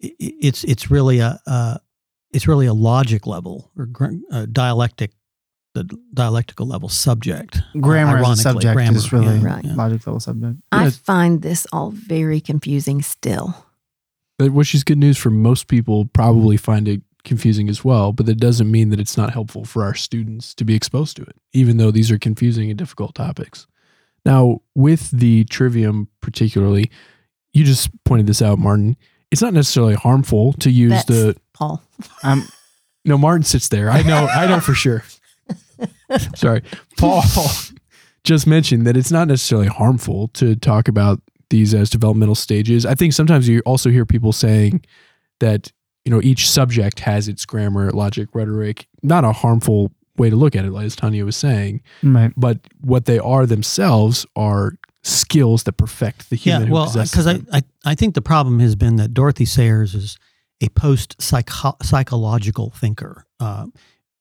it's 0.00 0.64
it's 0.64 0.90
really 0.90 1.18
a 1.18 1.40
uh, 1.46 1.78
it's 2.30 2.46
really 2.46 2.66
a 2.66 2.74
logic 2.74 3.26
level 3.26 3.70
or 3.76 3.86
gr- 3.86 4.14
uh, 4.30 4.46
dialectic 4.50 5.12
the 5.74 5.84
dialectical 6.14 6.66
level 6.66 6.88
subject. 6.88 7.60
Grammar 7.80 8.18
as 8.18 8.40
a 8.40 8.42
subject 8.42 8.74
grammar, 8.74 8.96
is 8.96 9.12
really 9.12 9.26
yeah, 9.38 9.44
Right. 9.44 9.64
logic 9.64 10.06
level 10.06 10.20
subject. 10.20 10.56
I 10.72 10.84
Yeah. 10.84 10.90
find 10.90 11.42
this 11.42 11.66
all 11.72 11.90
very 11.90 12.40
confusing 12.40 13.02
still. 13.02 13.64
But 14.38 14.52
which 14.52 14.74
is 14.74 14.84
good 14.84 14.98
news 14.98 15.18
for 15.18 15.30
most 15.30 15.66
people, 15.68 16.06
probably 16.06 16.56
find 16.56 16.86
it 16.88 17.02
confusing 17.24 17.68
as 17.68 17.84
well. 17.84 18.12
But 18.12 18.26
that 18.26 18.36
doesn't 18.38 18.70
mean 18.70 18.90
that 18.90 19.00
it's 19.00 19.16
not 19.16 19.32
helpful 19.32 19.64
for 19.64 19.84
our 19.84 19.94
students 19.94 20.54
to 20.54 20.64
be 20.64 20.74
exposed 20.74 21.16
to 21.16 21.22
it, 21.22 21.36
even 21.52 21.76
though 21.76 21.90
these 21.90 22.10
are 22.10 22.18
confusing 22.18 22.70
and 22.70 22.78
difficult 22.78 23.14
topics. 23.14 23.66
Now, 24.24 24.60
with 24.74 25.10
the 25.10 25.44
trivium, 25.44 26.08
particularly, 26.20 26.90
you 27.52 27.64
just 27.64 27.90
pointed 28.04 28.26
this 28.26 28.40
out, 28.42 28.58
Martin. 28.58 28.96
It's 29.30 29.42
not 29.42 29.52
necessarily 29.52 29.94
harmful 29.94 30.52
to 30.54 30.70
use 30.70 30.90
That's 30.92 31.04
the. 31.06 31.36
Paul. 31.52 31.82
Um, 32.22 32.48
No, 33.04 33.16
Martin 33.18 33.42
sits 33.44 33.68
there. 33.68 33.90
I 33.90 34.02
know. 34.02 34.26
I 34.26 34.46
know 34.46 34.60
for 34.60 34.74
sure. 34.74 35.02
Sorry, 36.36 36.62
Paul 36.96 37.22
just 38.24 38.46
mentioned 38.46 38.86
that 38.86 38.96
it's 38.96 39.10
not 39.10 39.28
necessarily 39.28 39.68
harmful 39.68 40.28
to 40.28 40.56
talk 40.56 40.88
about 40.88 41.20
these 41.50 41.74
as 41.74 41.90
developmental 41.90 42.34
stages. 42.34 42.84
I 42.84 42.94
think 42.94 43.12
sometimes 43.12 43.48
you 43.48 43.60
also 43.60 43.90
hear 43.90 44.04
people 44.04 44.32
saying 44.32 44.84
that 45.40 45.72
you 46.04 46.12
know 46.12 46.20
each 46.22 46.48
subject 46.48 47.00
has 47.00 47.28
its 47.28 47.44
grammar, 47.46 47.90
logic, 47.90 48.28
rhetoric. 48.34 48.86
Not 49.02 49.24
a 49.24 49.32
harmful 49.32 49.92
way 50.16 50.30
to 50.30 50.36
look 50.36 50.56
at 50.56 50.64
it, 50.64 50.72
like 50.72 50.86
as 50.86 50.96
Tanya 50.96 51.24
was 51.24 51.36
saying, 51.36 51.80
right. 52.02 52.32
but 52.36 52.58
what 52.80 53.04
they 53.04 53.18
are 53.18 53.46
themselves 53.46 54.26
are 54.34 54.72
skills 55.02 55.62
that 55.62 55.74
perfect 55.74 56.30
the 56.30 56.36
human. 56.36 56.68
Yeah, 56.68 56.72
well, 56.72 56.92
because 56.92 57.26
I. 57.26 57.40
I 57.52 57.62
I 57.84 57.94
think 57.94 58.14
the 58.14 58.22
problem 58.22 58.60
has 58.60 58.76
been 58.76 58.96
that 58.96 59.14
Dorothy 59.14 59.44
Sayers 59.44 59.94
is 59.94 60.18
a 60.60 60.68
post 60.70 61.16
psychological 61.20 62.70
thinker. 62.70 63.24
Uh, 63.40 63.66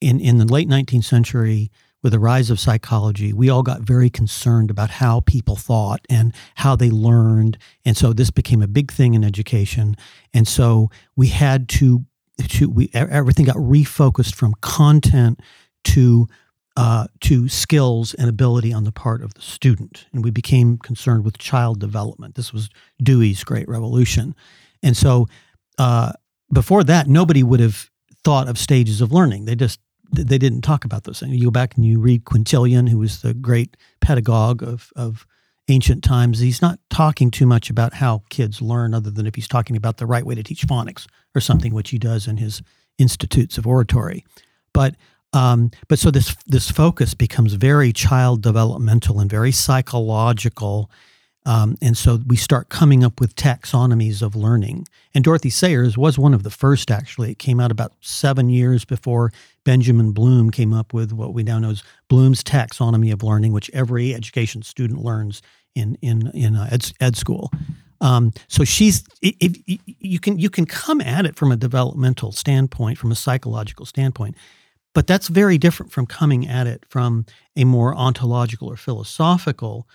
in 0.02 0.20
in 0.20 0.38
the 0.38 0.46
late 0.46 0.68
19th 0.68 1.06
century, 1.06 1.72
with 2.04 2.14
the 2.14 2.20
rise 2.20 2.50
of 2.50 2.60
psychology, 2.60 3.34
we 3.34 3.50
all 3.50 3.64
got 3.64 3.82
very 3.82 4.10
concerned 4.10 4.70
about 4.70 4.90
how 4.90 5.22
people 5.22 5.56
thought 5.56 6.00
and 6.10 6.34
how 6.56 6.76
they 6.76 6.90
learned, 6.90 7.58
and 7.86 7.98
so 7.98 8.14
this 8.14 8.32
became 8.32 8.62
a 8.62 8.68
big 8.68 8.92
thing 8.92 9.14
in 9.14 9.24
education. 9.24 9.96
And 10.34 10.48
so 10.48 10.90
we 11.16 11.28
had 11.28 11.68
to 11.70 12.06
to 12.48 12.70
we 12.70 12.90
everything 12.94 13.46
got 13.46 13.56
refocused 13.56 14.36
from 14.36 14.54
content 14.62 15.42
to 15.86 16.28
uh, 16.76 17.08
to 17.22 17.50
skills 17.50 18.14
and 18.14 18.30
ability 18.30 18.72
on 18.72 18.84
the 18.84 18.92
part 18.92 19.24
of 19.24 19.34
the 19.34 19.42
student. 19.42 20.06
And 20.14 20.24
we 20.24 20.30
became 20.30 20.78
concerned 20.78 21.26
with 21.26 21.40
child 21.40 21.80
development. 21.80 22.36
This 22.36 22.54
was 22.54 22.70
Dewey's 23.02 23.44
Great 23.44 23.68
Revolution. 23.68 24.36
And 24.84 24.96
so 24.96 25.28
uh, 25.80 26.14
before 26.54 26.84
that, 26.84 27.08
nobody 27.08 27.42
would 27.42 27.60
have 27.60 27.90
thought 28.24 28.48
of 28.48 28.60
stages 28.60 29.02
of 29.02 29.12
learning. 29.12 29.46
They 29.46 29.56
just 29.56 29.80
they 30.12 30.38
didn't 30.38 30.62
talk 30.62 30.86
about 30.86 31.04
those 31.04 31.20
things. 31.20 31.36
You 31.36 31.46
go 31.46 31.52
back 31.52 31.76
and 31.76 31.86
you 31.86 32.00
read 32.00 32.26
Quintilian, 32.26 32.88
who 32.88 33.00
was 33.00 33.22
the 33.22 33.34
great 33.34 33.78
pedagogue 34.00 34.64
of, 34.64 34.92
of 34.96 35.26
ancient 35.68 36.04
times. 36.04 36.40
He's 36.40 36.62
not 36.62 36.80
talking 36.90 37.32
too 37.32 37.46
much 37.46 37.70
about 37.70 37.94
how 37.94 38.24
kids 38.30 38.62
learn, 38.62 38.94
other 38.94 39.12
than 39.12 39.28
if 39.28 39.36
he's 39.36 39.48
talking 39.48 39.76
about 39.76 39.98
the 39.98 40.06
right 40.06 40.26
way 40.26 40.36
to 40.36 40.44
teach 40.44 40.66
phonics 40.66 41.08
or 41.36 41.42
something, 41.42 41.74
which 41.74 41.90
he 41.90 41.98
does 41.98 42.28
in 42.28 42.38
his 42.38 42.62
Institutes 42.98 43.58
of 43.58 43.68
Oratory. 43.68 44.26
But 44.74 44.96
um, 45.34 45.72
but 45.88 46.00
so 46.00 46.10
this 46.10 46.36
this 46.46 46.72
focus 46.72 47.14
becomes 47.14 47.54
very 47.54 47.92
child 47.92 48.42
developmental 48.42 49.20
and 49.20 49.30
very 49.30 49.52
psychological, 49.52 50.90
um, 51.48 51.78
and 51.82 51.96
so 51.96 52.20
we 52.28 52.36
start 52.36 52.68
coming 52.68 53.06
up 53.06 53.22
with 53.22 53.34
taxonomies 53.36 54.22
of 54.22 54.36
learning. 54.36 54.86
And 55.16 55.24
Dorothy 55.24 55.50
Sayers 55.50 55.98
was 55.98 56.20
one 56.20 56.34
of 56.34 56.44
the 56.44 56.50
first. 56.50 56.92
Actually, 56.92 57.32
it 57.32 57.40
came 57.40 57.62
out 57.62 57.72
about 57.72 57.94
seven 58.02 58.50
years 58.50 58.84
before 58.84 59.32
Benjamin 59.64 60.12
Bloom 60.12 60.52
came 60.52 60.74
up 60.74 60.94
with 60.94 61.14
what 61.14 61.34
we 61.34 61.44
now 61.44 61.58
know 61.58 61.70
as 61.70 61.84
Bloom's 62.10 62.44
taxonomy 62.44 63.14
of 63.14 63.24
learning, 63.24 63.54
which 63.54 63.72
every 63.74 64.14
education 64.14 64.62
student 64.62 65.00
learns 65.00 65.42
in 65.74 65.98
in 66.02 66.30
in 66.34 66.58
uh, 66.58 66.68
ed, 66.70 66.92
ed 67.00 67.16
school. 67.16 67.50
Um, 68.02 68.34
so 68.50 68.66
she's 68.66 69.06
if, 69.22 69.36
if 69.40 69.80
you 69.88 70.20
can 70.20 70.38
you 70.38 70.50
can 70.50 70.66
come 70.66 71.00
at 71.00 71.26
it 71.26 71.38
from 71.38 71.54
a 71.54 71.56
developmental 71.56 72.34
standpoint, 72.34 72.98
from 72.98 73.10
a 73.10 73.16
psychological 73.16 73.86
standpoint, 73.86 74.36
but 74.94 75.08
that's 75.08 75.30
very 75.30 75.58
different 75.58 75.94
from 75.94 76.08
coming 76.08 76.46
at 76.46 76.68
it 76.68 76.84
from 76.90 77.26
a 77.56 77.64
more 77.64 77.96
ontological 77.96 78.68
or 78.68 78.76
philosophical 78.76 79.88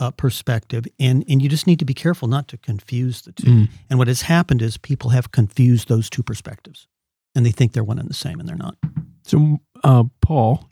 uh, 0.00 0.10
perspective. 0.10 0.86
And 0.98 1.24
and 1.28 1.40
you 1.40 1.48
just 1.48 1.66
need 1.66 1.78
to 1.78 1.84
be 1.84 1.94
careful 1.94 2.26
not 2.26 2.48
to 2.48 2.56
confuse 2.56 3.22
the 3.22 3.32
two. 3.32 3.46
Mm. 3.46 3.68
And 3.88 3.98
what 3.98 4.08
has 4.08 4.22
happened 4.22 4.62
is 4.62 4.76
people 4.76 5.10
have 5.10 5.30
confused 5.30 5.88
those 5.88 6.10
two 6.10 6.22
perspectives, 6.22 6.88
and 7.34 7.46
they 7.46 7.52
think 7.52 7.72
they're 7.72 7.84
one 7.84 7.98
and 7.98 8.08
the 8.08 8.14
same, 8.14 8.40
and 8.40 8.48
they're 8.48 8.56
not. 8.56 8.76
So, 9.22 9.58
uh, 9.84 10.04
Paul, 10.20 10.68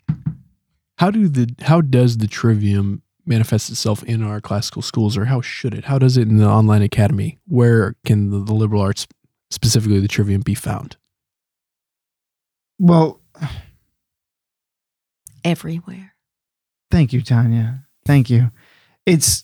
how 0.97 1.11
do 1.11 1.27
the 1.27 1.53
how 1.61 1.81
does 1.81 2.17
the 2.17 2.27
trivium 2.27 3.03
manifest 3.25 3.69
itself 3.69 4.03
in 4.03 4.23
our 4.23 4.41
classical 4.41 4.81
schools, 4.81 5.15
or 5.15 5.25
how 5.25 5.39
should 5.39 5.73
it? 5.73 5.85
How 5.85 5.99
does 5.99 6.17
it 6.17 6.27
in 6.27 6.37
the 6.37 6.47
online 6.47 6.81
academy? 6.81 7.37
Where 7.45 7.95
can 8.05 8.31
the, 8.31 8.39
the 8.39 8.53
liberal 8.53 8.81
arts, 8.81 9.07
specifically 9.51 9.99
the 9.99 10.07
trivium, 10.07 10.41
be 10.41 10.55
found? 10.55 10.97
Well, 12.79 13.19
Everywhere. 15.43 16.13
Thank 16.91 17.13
you, 17.13 17.21
Tanya. 17.21 17.85
Thank 18.05 18.29
you. 18.29 18.49
It's 19.09 19.43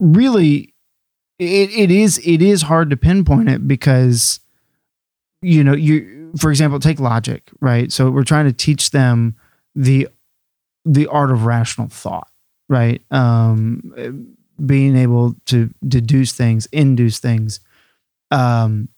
really 0.00 0.74
it, 1.38 1.70
it 1.70 1.90
is 1.90 2.18
it 2.24 2.42
is 2.42 2.62
hard 2.62 2.90
to 2.90 2.96
pinpoint 2.96 3.48
it 3.48 3.66
because 3.66 4.40
you 5.42 5.62
know 5.62 5.74
you 5.74 6.32
for 6.38 6.50
example 6.50 6.78
take 6.80 7.00
logic 7.00 7.50
right? 7.60 7.92
So 7.92 8.10
we're 8.10 8.24
trying 8.24 8.46
to 8.46 8.52
teach 8.52 8.90
them 8.90 9.36
the 9.74 10.08
the 10.84 11.06
art 11.06 11.30
of 11.30 11.44
rational 11.44 11.88
thought 11.88 12.28
right? 12.68 13.02
Um 13.10 14.36
being 14.64 14.96
able 14.96 15.34
to 15.46 15.70
deduce 15.86 16.32
things 16.32 16.66
induce 16.72 17.18
things. 17.18 17.60
Um 18.30 18.88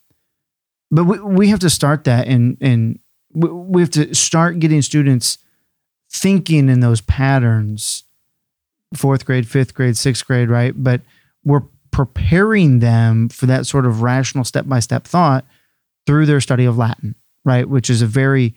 but 0.90 1.04
we, 1.04 1.18
we 1.20 1.48
have 1.48 1.60
to 1.60 1.70
start 1.70 2.04
that 2.04 2.26
and 2.26 2.56
and 2.60 2.98
we, 3.32 3.48
we 3.50 3.82
have 3.82 3.90
to 3.90 4.14
start 4.14 4.58
getting 4.58 4.82
students 4.82 5.38
thinking 6.10 6.68
in 6.68 6.80
those 6.80 7.00
patterns 7.00 8.04
fourth 8.96 9.24
grade 9.24 9.48
fifth 9.48 9.74
grade 9.74 9.96
sixth 9.96 10.26
grade 10.26 10.48
right? 10.48 10.74
But 10.76 11.02
we're 11.44 11.62
preparing 11.90 12.78
them 12.78 13.28
for 13.28 13.46
that 13.46 13.66
sort 13.66 13.84
of 13.84 14.02
rational 14.02 14.44
step-by-step 14.44 15.04
thought 15.04 15.44
through 16.06 16.26
their 16.26 16.40
study 16.40 16.64
of 16.64 16.78
latin 16.78 17.14
right? 17.44 17.68
Which 17.68 17.90
is 17.90 18.02
a 18.02 18.06
very 18.06 18.54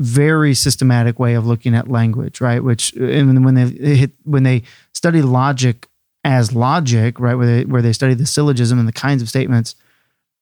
very 0.00 0.54
systematic 0.54 1.20
way 1.20 1.34
of 1.34 1.46
looking 1.46 1.74
at 1.74 1.88
language 1.88 2.40
right? 2.40 2.62
Which 2.62 2.92
and 2.94 3.44
when 3.44 3.54
they 3.54 3.66
hit 3.96 4.12
when 4.24 4.42
they 4.42 4.62
study 4.92 5.22
logic 5.22 5.88
as 6.24 6.52
logic 6.52 7.20
right 7.20 7.34
where 7.34 7.46
they 7.46 7.64
where 7.64 7.82
they 7.82 7.92
study 7.92 8.14
the 8.14 8.26
syllogism 8.26 8.78
and 8.78 8.88
the 8.88 8.92
kinds 8.92 9.22
of 9.22 9.28
statements 9.28 9.76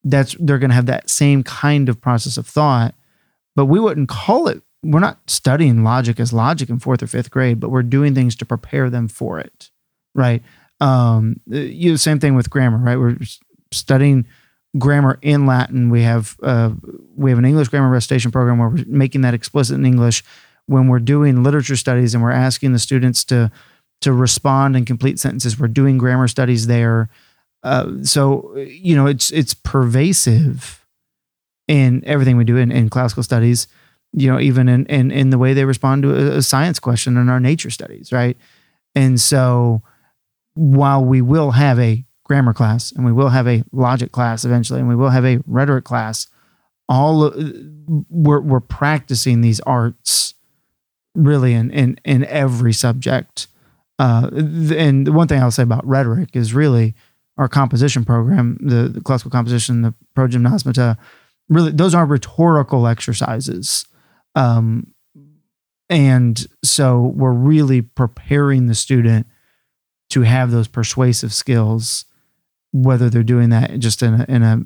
that's 0.05 0.35
they're 0.39 0.59
going 0.59 0.71
to 0.71 0.77
have 0.77 0.87
that 0.87 1.11
same 1.11 1.43
kind 1.43 1.89
of 1.89 2.01
process 2.01 2.37
of 2.37 2.47
thought. 2.47 2.95
But 3.55 3.67
we 3.67 3.79
wouldn't 3.79 4.09
call 4.09 4.49
it 4.49 4.63
we're 4.83 5.01
not 5.01 5.19
studying 5.29 5.85
logic 5.85 6.19
as 6.19 6.33
logic 6.33 6.69
in 6.69 6.79
fourth 6.79 7.03
or 7.03 7.07
fifth 7.07 7.31
grade, 7.31 7.61
but 7.61 7.71
we're 7.71 7.83
doing 7.83 8.15
things 8.15 8.35
to 8.37 8.45
prepare 8.45 8.91
them 8.91 9.09
for 9.09 9.39
it, 9.39 9.71
right? 10.15 10.43
Um, 10.81 11.41
you 11.47 11.97
same 11.97 12.19
thing 12.19 12.35
with 12.35 12.51
grammar, 12.51 12.79
right? 12.79 12.99
We're 12.99 13.17
studying 13.71 14.27
grammar 14.79 15.19
in 15.23 15.47
Latin. 15.47 15.91
We 15.91 16.03
have 16.03 16.37
uh, 16.43 16.73
we 17.15 17.31
have 17.31 17.39
an 17.39 17.45
English 17.45 17.69
grammar 17.69 17.91
recitation 17.91 18.33
program 18.33 18.59
where 18.59 18.69
we're 18.69 18.85
making 18.87 19.21
that 19.21 19.35
explicit 19.35 19.77
in 19.77 19.87
English. 19.87 20.25
When 20.67 20.89
we're 20.89 21.01
doing 21.01 21.43
literature 21.43 21.77
studies 21.77 22.15
and 22.15 22.23
we're 22.23 22.33
asking 22.33 22.73
the 22.73 22.79
students 22.79 23.25
to 23.27 23.53
to 24.01 24.13
respond 24.13 24.75
and 24.75 24.85
complete 24.85 25.21
sentences, 25.21 25.59
we're 25.59 25.69
doing 25.69 25.99
grammar 25.99 26.27
studies 26.27 26.67
there. 26.67 27.09
Uh, 27.63 28.03
so 28.03 28.57
you 28.57 28.97
know, 28.97 29.07
it's 29.07 29.31
it's 29.31 29.55
pervasive 29.55 30.85
in 31.69 32.03
everything 32.05 32.37
we 32.37 32.45
do 32.45 32.57
in, 32.57 32.73
in 32.73 32.91
classical 32.91 33.23
studies. 33.23 33.69
You 34.13 34.31
know, 34.31 34.41
even 34.41 34.69
in, 34.69 34.87
in 34.87 35.11
in 35.11 35.31
the 35.31 35.39
way 35.39 35.55
they 35.55 35.65
respond 35.65 36.03
to 36.03 36.37
a, 36.37 36.43
science 36.43 36.79
question 36.79 37.17
in 37.17 37.29
our 37.29 37.41
nature 37.41 37.71
studies, 37.71 38.13
right? 38.13 38.37
And 38.95 39.21
so, 39.21 39.83
while 40.55 41.05
we 41.05 41.23
will 41.23 41.53
have 41.53 41.79
a 41.79 42.05
grammar 42.25 42.53
class 42.53 42.93
and 42.93 43.05
we 43.05 43.13
will 43.13 43.29
have 43.29 43.49
a 43.49 43.63
logic 43.73 44.13
class 44.13 44.45
eventually 44.45 44.81
and 44.81 44.89
we 44.89 44.97
will 44.97 45.11
have 45.11 45.25
a 45.25 45.39
rhetoric 45.47 45.85
class 45.85 46.29
all 46.89 47.33
we're, 48.09 48.41
we're 48.41 48.61
practicing 48.61 49.41
these 49.41 49.61
arts 49.61 50.35
really 51.15 51.53
in 51.53 51.71
in, 51.71 51.99
in 52.05 52.25
every 52.25 52.73
subject 52.73 53.49
uh, 53.99 54.31
and 54.33 55.07
the 55.07 55.13
one 55.13 55.29
thing 55.29 55.41
i'll 55.43 55.51
say 55.51 55.63
about 55.63 55.87
rhetoric 55.87 56.31
is 56.35 56.55
really 56.55 56.95
our 57.39 57.49
composition 57.49 58.05
program 58.05 58.59
the, 58.61 58.89
the 58.89 59.01
classical 59.01 59.31
composition 59.31 59.83
the 59.83 59.95
progymnasmata 60.17 60.97
really 61.49 61.73
those 61.73 61.95
are 61.95 62.07
rhetorical 62.07 62.87
exercises 62.87 63.85
um, 64.35 64.93
and 65.89 66.47
so 66.65 67.13
we're 67.15 67.33
really 67.33 67.83
preparing 67.83 68.67
the 68.67 68.75
student 68.75 69.27
to 70.11 70.23
have 70.23 70.51
those 70.51 70.69
persuasive 70.69 71.33
skills 71.33 72.05
whether 72.73 73.11
they're 73.11 73.23
doing 73.23 73.51
that 73.51 73.79
just 73.79 74.03
in 74.03 74.21
a, 74.21 74.25
in 74.29 74.43
a 74.43 74.63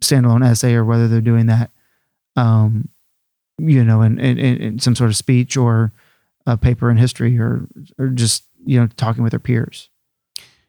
standalone 0.00 0.44
essay 0.44 0.74
or 0.74 0.84
whether 0.84 1.06
they're 1.06 1.20
doing 1.20 1.46
that, 1.46 1.70
um, 2.36 2.88
you 3.58 3.84
know, 3.84 4.02
in, 4.02 4.18
in, 4.18 4.38
in 4.38 4.78
some 4.78 4.96
sort 4.96 5.10
of 5.10 5.16
speech 5.16 5.56
or 5.56 5.92
a 6.46 6.56
paper 6.56 6.90
in 6.90 6.96
history 6.96 7.38
or, 7.38 7.68
or 7.98 8.08
just, 8.08 8.44
you 8.64 8.80
know, 8.80 8.86
talking 8.96 9.22
with 9.22 9.32
their 9.32 9.40
peers. 9.40 9.90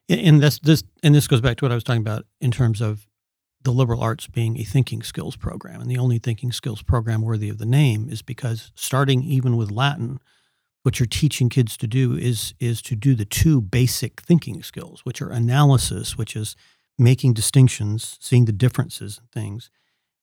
And 0.10 0.42
this, 0.42 0.60
this, 0.60 0.84
and 1.02 1.16
this 1.16 1.28
goes 1.28 1.42
back 1.42 1.58
to 1.58 1.66
what 1.66 1.72
I 1.72 1.76
was 1.76 1.84
talking 1.84 2.02
about 2.02 2.26
in 2.42 2.52
terms 2.52 2.82
of 2.82 3.08
the 3.64 3.72
liberal 3.72 4.02
arts 4.02 4.28
being 4.28 4.60
a 4.60 4.64
thinking 4.64 5.02
skills 5.02 5.36
program. 5.36 5.82
And 5.82 5.90
the 5.90 5.98
only 5.98 6.20
thinking 6.20 6.52
skills 6.52 6.82
program 6.82 7.22
worthy 7.22 7.50
of 7.50 7.58
the 7.58 7.66
name 7.66 8.10
is 8.10 8.22
because 8.22 8.72
starting 8.76 9.24
even 9.24 9.58
with 9.58 9.72
Latin, 9.72 10.20
what 10.84 11.00
you're 11.00 11.08
teaching 11.08 11.50
kids 11.50 11.78
to 11.78 11.88
do 11.88 12.16
is 12.16 12.54
is 12.60 12.82
to 12.84 12.96
do 12.96 13.16
the 13.16 13.26
two 13.26 13.62
basic 13.62 14.22
thinking 14.22 14.62
skills, 14.64 15.06
which 15.06 15.22
are 15.22 15.30
analysis, 15.30 16.18
which 16.18 16.36
is 16.36 16.56
making 16.98 17.34
distinctions, 17.34 18.18
seeing 18.20 18.46
the 18.46 18.52
differences 18.52 19.20
in 19.20 19.42
things, 19.42 19.70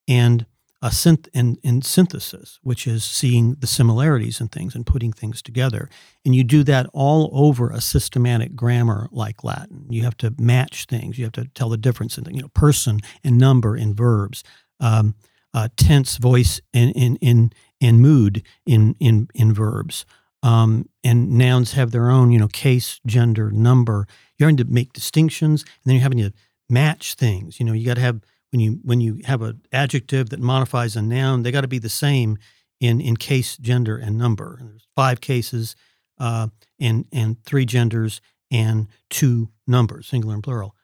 and 0.07 0.47
a 0.83 0.89
synth 0.89 1.29
and, 1.35 1.59
and 1.63 1.85
synthesis, 1.85 2.59
which 2.63 2.87
is 2.87 3.05
seeing 3.05 3.55
the 3.57 3.67
similarities 3.67 4.41
in 4.41 4.49
things 4.49 4.75
and 4.75 4.87
putting 4.87 5.13
things 5.13 5.43
together. 5.43 5.91
And 6.25 6.35
you 6.35 6.43
do 6.43 6.63
that 6.65 6.87
all 6.93 7.31
over 7.33 7.71
a 7.71 7.81
systematic 7.81 8.57
grammar 8.57 9.09
like 9.11 9.45
Latin. 9.45 9.87
You 9.91 10.05
have 10.05 10.17
to 10.19 10.35
match 10.39 10.87
things. 10.87 11.19
You 11.19 11.25
have 11.25 11.33
to 11.35 11.49
tell 11.55 11.69
the 11.69 11.77
difference 11.77 12.17
in 12.17 12.25
you 12.35 12.43
know 12.43 12.49
person 12.49 13.01
and 13.23 13.37
number 13.37 13.77
in 13.77 13.95
verbs, 13.95 14.43
um, 14.81 15.15
uh, 15.53 15.69
tense, 15.77 16.17
voice, 16.17 16.61
and 16.73 16.93
in 16.93 17.17
in 17.17 17.53
and 17.81 18.01
mood 18.01 18.43
in 18.65 18.97
in 19.01 19.29
in 19.35 19.53
verbs. 19.53 20.07
Um, 20.43 20.89
and 21.05 21.33
nouns 21.33 21.73
have 21.73 21.91
their 21.91 22.09
own, 22.09 22.31
you 22.31 22.39
know, 22.39 22.49
case, 22.49 22.99
gender, 23.05 23.51
number. 23.51 24.07
You're 24.39 24.49
having 24.49 24.57
to 24.57 24.73
make 24.73 24.95
distinctions, 24.95 25.63
and 25.63 25.71
then 25.85 25.97
you're 25.97 26.03
having 26.03 26.19
to 26.19 26.33
match 26.71 27.15
things. 27.15 27.61
You 27.61 27.67
know, 27.67 27.75
you 27.75 27.85
got 27.85 27.95
to 27.95 28.01
have 28.01 28.21
when 28.51 28.61
you 28.61 28.81
when 28.83 29.01
you 29.01 29.21
have 29.25 29.43
an 29.43 29.63
adjective 29.73 30.31
that 30.31 30.41
modifies 30.41 30.97
a 30.97 31.03
noun, 31.03 31.43
they 31.43 31.53
got 31.53 31.63
to 31.63 31.69
be 31.69 31.79
the 31.79 31.89
same 31.89 32.39
in 32.81 33.01
in 33.01 33.17
case, 33.17 33.57
gender, 33.57 33.97
and 33.97 34.19
number. 34.19 34.57
And 34.61 34.71
there's 34.71 34.89
five 34.97 35.21
cases, 35.21 35.77
uh, 36.19 36.49
and 36.81 37.07
and 37.13 37.43
three 37.45 37.65
genders 37.65 38.21
and 38.51 38.89
two 39.09 39.51
numbers, 39.67 40.09
singular 40.09 40.35
and 40.35 40.43
plural. 40.43 40.75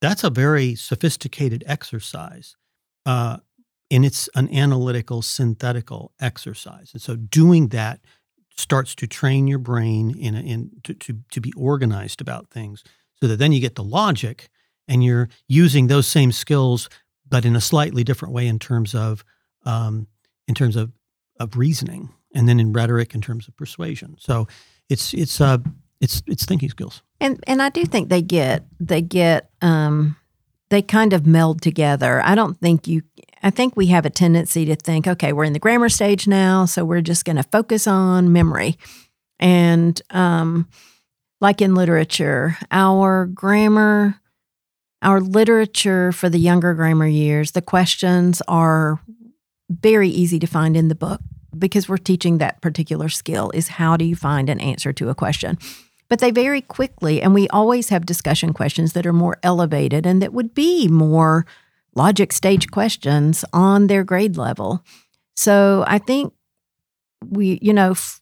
That's 0.00 0.24
a 0.24 0.30
very 0.30 0.74
sophisticated 0.74 1.64
exercise. 1.66 2.56
Uh, 3.06 3.38
and 3.90 4.04
it's 4.04 4.28
an 4.34 4.52
analytical, 4.52 5.22
synthetical 5.22 6.12
exercise. 6.20 6.90
And 6.92 7.02
so 7.02 7.16
doing 7.16 7.68
that 7.68 8.00
starts 8.56 8.94
to 8.96 9.06
train 9.06 9.46
your 9.46 9.58
brain 9.58 10.16
in, 10.18 10.34
a, 10.34 10.40
in 10.40 10.70
to, 10.84 10.94
to, 10.94 11.18
to 11.30 11.40
be 11.40 11.52
organized 11.56 12.20
about 12.20 12.50
things 12.50 12.82
so 13.20 13.28
that 13.28 13.38
then 13.38 13.52
you 13.52 13.60
get 13.60 13.74
the 13.74 13.84
logic 13.84 14.48
and 14.88 15.04
you're 15.04 15.28
using 15.48 15.86
those 15.86 16.06
same 16.06 16.32
skills 16.32 16.88
but 17.26 17.44
in 17.44 17.56
a 17.56 17.60
slightly 17.60 18.04
different 18.04 18.34
way 18.34 18.46
in 18.46 18.58
terms 18.58 18.94
of 18.94 19.24
um, 19.64 20.06
in 20.46 20.54
terms 20.54 20.76
of, 20.76 20.92
of 21.40 21.56
reasoning 21.56 22.10
and 22.34 22.48
then 22.48 22.60
in 22.60 22.72
rhetoric 22.72 23.14
in 23.14 23.20
terms 23.20 23.48
of 23.48 23.56
persuasion. 23.56 24.16
So 24.18 24.46
it's 24.88 25.14
it's 25.14 25.40
uh 25.40 25.58
it's 26.00 26.22
it's 26.26 26.44
thinking 26.44 26.68
skills. 26.68 27.02
And 27.20 27.42
and 27.46 27.62
i 27.62 27.70
do 27.70 27.84
think 27.84 28.08
they 28.08 28.22
get 28.22 28.64
they 28.78 29.00
get 29.00 29.50
um 29.62 30.16
they 30.70 30.82
kind 30.82 31.12
of 31.12 31.26
meld 31.26 31.62
together. 31.62 32.20
I 32.22 32.34
don't 32.34 32.58
think 32.60 32.86
you 32.86 33.02
I 33.42 33.50
think 33.50 33.76
we 33.76 33.86
have 33.88 34.06
a 34.06 34.10
tendency 34.10 34.64
to 34.66 34.74
think, 34.74 35.06
okay, 35.06 35.32
we're 35.32 35.44
in 35.44 35.52
the 35.52 35.58
grammar 35.58 35.90
stage 35.90 36.26
now, 36.26 36.64
so 36.64 36.84
we're 36.84 37.02
just 37.02 37.26
going 37.26 37.36
to 37.36 37.42
focus 37.42 37.86
on 37.86 38.32
memory. 38.32 38.78
And 39.38 40.00
um, 40.10 40.66
like 41.42 41.60
in 41.60 41.74
literature, 41.74 42.56
our 42.70 43.26
grammar, 43.26 44.18
our 45.04 45.20
literature 45.20 46.12
for 46.12 46.28
the 46.28 46.38
younger 46.38 46.74
grammar 46.74 47.06
years, 47.06 47.52
the 47.52 47.62
questions 47.62 48.42
are 48.48 49.00
very 49.70 50.08
easy 50.08 50.38
to 50.38 50.46
find 50.46 50.76
in 50.76 50.88
the 50.88 50.94
book 50.94 51.20
because 51.56 51.88
we're 51.88 51.96
teaching 51.96 52.38
that 52.38 52.60
particular 52.60 53.08
skill 53.08 53.50
is 53.54 53.68
how 53.68 53.96
do 53.96 54.04
you 54.04 54.16
find 54.16 54.50
an 54.50 54.60
answer 54.60 54.92
to 54.92 55.08
a 55.08 55.14
question 55.14 55.56
but 56.08 56.18
they 56.18 56.30
vary 56.30 56.60
quickly 56.60 57.22
and 57.22 57.34
we 57.34 57.48
always 57.48 57.88
have 57.88 58.06
discussion 58.06 58.52
questions 58.52 58.92
that 58.92 59.06
are 59.06 59.12
more 59.12 59.38
elevated 59.42 60.06
and 60.06 60.20
that 60.20 60.32
would 60.32 60.54
be 60.54 60.88
more 60.88 61.46
logic 61.94 62.32
stage 62.32 62.70
questions 62.70 63.44
on 63.52 63.86
their 63.86 64.04
grade 64.04 64.36
level. 64.36 64.84
So 65.36 65.84
I 65.86 65.98
think 65.98 66.32
we, 67.26 67.58
you 67.62 67.72
know, 67.72 67.92
f- 67.92 68.20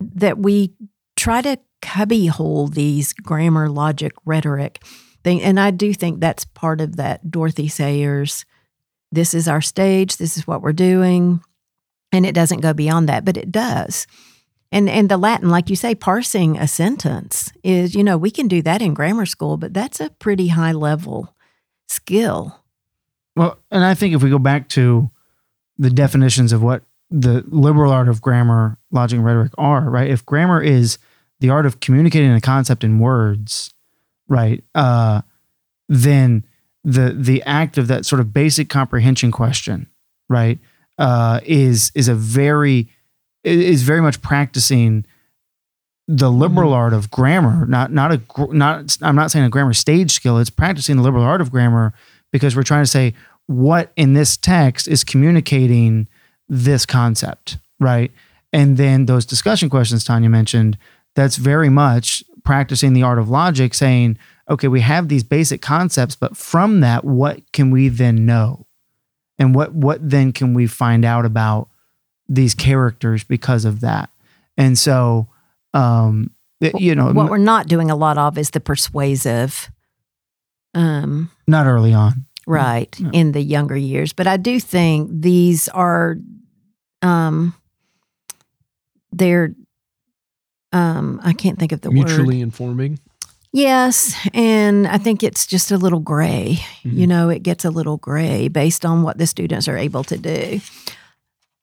that 0.00 0.38
we 0.38 0.74
try 1.16 1.42
to 1.42 1.58
cubbyhole 1.80 2.68
these 2.68 3.12
grammar, 3.12 3.68
logic, 3.68 4.12
rhetoric 4.24 4.82
thing. 5.22 5.42
And 5.42 5.58
I 5.58 5.70
do 5.70 5.92
think 5.94 6.20
that's 6.20 6.44
part 6.44 6.80
of 6.80 6.96
that 6.96 7.30
Dorothy 7.30 7.68
Sayers, 7.68 8.44
this 9.10 9.34
is 9.34 9.48
our 9.48 9.60
stage, 9.60 10.16
this 10.16 10.36
is 10.36 10.46
what 10.46 10.62
we're 10.62 10.72
doing. 10.72 11.40
And 12.12 12.26
it 12.26 12.34
doesn't 12.34 12.60
go 12.60 12.74
beyond 12.74 13.08
that, 13.08 13.24
but 13.24 13.36
it 13.36 13.50
does. 13.50 14.06
And 14.70 14.88
and 14.88 15.08
the 15.10 15.18
Latin, 15.18 15.50
like 15.50 15.68
you 15.68 15.76
say, 15.76 15.94
parsing 15.94 16.58
a 16.58 16.66
sentence 16.66 17.52
is, 17.62 17.94
you 17.94 18.02
know, 18.02 18.16
we 18.16 18.30
can 18.30 18.48
do 18.48 18.62
that 18.62 18.80
in 18.80 18.94
grammar 18.94 19.26
school, 19.26 19.58
but 19.58 19.74
that's 19.74 20.00
a 20.00 20.10
pretty 20.10 20.48
high 20.48 20.72
level 20.72 21.34
skill. 21.88 22.58
Well, 23.36 23.58
and 23.70 23.84
I 23.84 23.94
think 23.94 24.14
if 24.14 24.22
we 24.22 24.30
go 24.30 24.38
back 24.38 24.68
to 24.70 25.10
the 25.78 25.90
definitions 25.90 26.52
of 26.52 26.62
what 26.62 26.82
the 27.10 27.44
liberal 27.48 27.92
art 27.92 28.08
of 28.08 28.22
grammar, 28.22 28.78
logic, 28.90 29.18
and 29.18 29.24
rhetoric 29.24 29.52
are, 29.58 29.88
right? 29.88 30.10
If 30.10 30.24
grammar 30.24 30.62
is 30.62 30.98
the 31.40 31.50
art 31.50 31.66
of 31.66 31.80
communicating 31.80 32.32
a 32.32 32.40
concept 32.40 32.82
in 32.82 32.98
words, 32.98 33.74
right? 34.32 34.64
Uh, 34.74 35.20
then 35.88 36.44
the 36.82 37.14
the 37.16 37.42
act 37.42 37.76
of 37.76 37.86
that 37.88 38.06
sort 38.06 38.18
of 38.18 38.32
basic 38.32 38.68
comprehension 38.70 39.30
question, 39.30 39.86
right, 40.28 40.58
uh, 40.98 41.40
is 41.44 41.92
is 41.94 42.08
a 42.08 42.14
very 42.14 42.88
is 43.44 43.82
very 43.82 44.00
much 44.00 44.22
practicing 44.22 45.04
the 46.08 46.30
liberal 46.30 46.70
mm-hmm. 46.70 46.78
art 46.78 46.92
of 46.94 47.10
grammar, 47.10 47.66
not 47.66 47.92
not 47.92 48.10
a 48.12 48.20
not 48.52 48.96
I'm 49.02 49.14
not 49.14 49.30
saying 49.30 49.44
a 49.44 49.50
grammar 49.50 49.74
stage 49.74 50.10
skill. 50.10 50.38
It's 50.38 50.50
practicing 50.50 50.96
the 50.96 51.02
liberal 51.02 51.24
art 51.24 51.42
of 51.42 51.50
grammar 51.50 51.92
because 52.32 52.56
we're 52.56 52.62
trying 52.62 52.84
to 52.84 52.90
say 52.90 53.14
what 53.46 53.92
in 53.96 54.14
this 54.14 54.38
text 54.38 54.88
is 54.88 55.04
communicating 55.04 56.08
this 56.48 56.86
concept, 56.86 57.58
right? 57.78 58.10
And 58.52 58.78
then 58.78 59.06
those 59.06 59.26
discussion 59.26 59.68
questions 59.68 60.04
Tanya 60.04 60.30
mentioned, 60.30 60.78
that's 61.14 61.36
very 61.36 61.68
much 61.68 62.24
practicing 62.44 62.92
the 62.92 63.02
art 63.02 63.18
of 63.18 63.28
logic, 63.28 63.74
saying, 63.74 64.18
okay, 64.48 64.68
we 64.68 64.80
have 64.80 65.08
these 65.08 65.22
basic 65.22 65.62
concepts, 65.62 66.16
but 66.16 66.36
from 66.36 66.80
that, 66.80 67.04
what 67.04 67.40
can 67.52 67.70
we 67.70 67.88
then 67.88 68.26
know? 68.26 68.66
And 69.38 69.54
what 69.54 69.74
what 69.74 69.98
then 70.08 70.32
can 70.32 70.54
we 70.54 70.66
find 70.66 71.04
out 71.04 71.24
about 71.24 71.68
these 72.28 72.54
characters 72.54 73.24
because 73.24 73.64
of 73.64 73.80
that? 73.80 74.10
And 74.56 74.78
so 74.78 75.28
um 75.74 76.30
you 76.60 76.94
know 76.94 77.12
what 77.12 77.28
we're 77.30 77.38
not 77.38 77.66
doing 77.66 77.90
a 77.90 77.96
lot 77.96 78.18
of 78.18 78.38
is 78.38 78.50
the 78.50 78.60
persuasive 78.60 79.70
um, 80.74 81.30
Not 81.46 81.66
early 81.66 81.92
on. 81.92 82.26
Right. 82.46 82.98
No. 82.98 83.10
In 83.12 83.32
the 83.32 83.42
younger 83.42 83.76
years. 83.76 84.12
But 84.12 84.26
I 84.26 84.36
do 84.36 84.58
think 84.58 85.10
these 85.12 85.68
are, 85.68 86.16
um, 87.02 87.54
they're, 89.12 89.54
um, 90.72 91.20
I 91.22 91.32
can't 91.32 91.58
think 91.58 91.72
of 91.72 91.80
the 91.82 91.90
word. 91.90 91.94
mutually 91.94 92.36
word. 92.38 92.42
informing. 92.42 92.98
Yes, 93.54 94.14
and 94.32 94.86
I 94.88 94.96
think 94.96 95.22
it's 95.22 95.46
just 95.46 95.70
a 95.70 95.76
little 95.76 96.00
gray. 96.00 96.58
You 96.82 97.06
Mhm. 97.06 97.08
know, 97.08 97.28
it 97.28 97.42
gets 97.42 97.64
a 97.66 97.70
little 97.70 97.98
gray 97.98 98.48
based 98.48 98.86
on 98.86 99.02
what 99.02 99.18
the 99.18 99.26
students 99.26 99.68
are 99.68 99.76
able 99.76 100.04
to 100.04 100.16
do. 100.16 100.60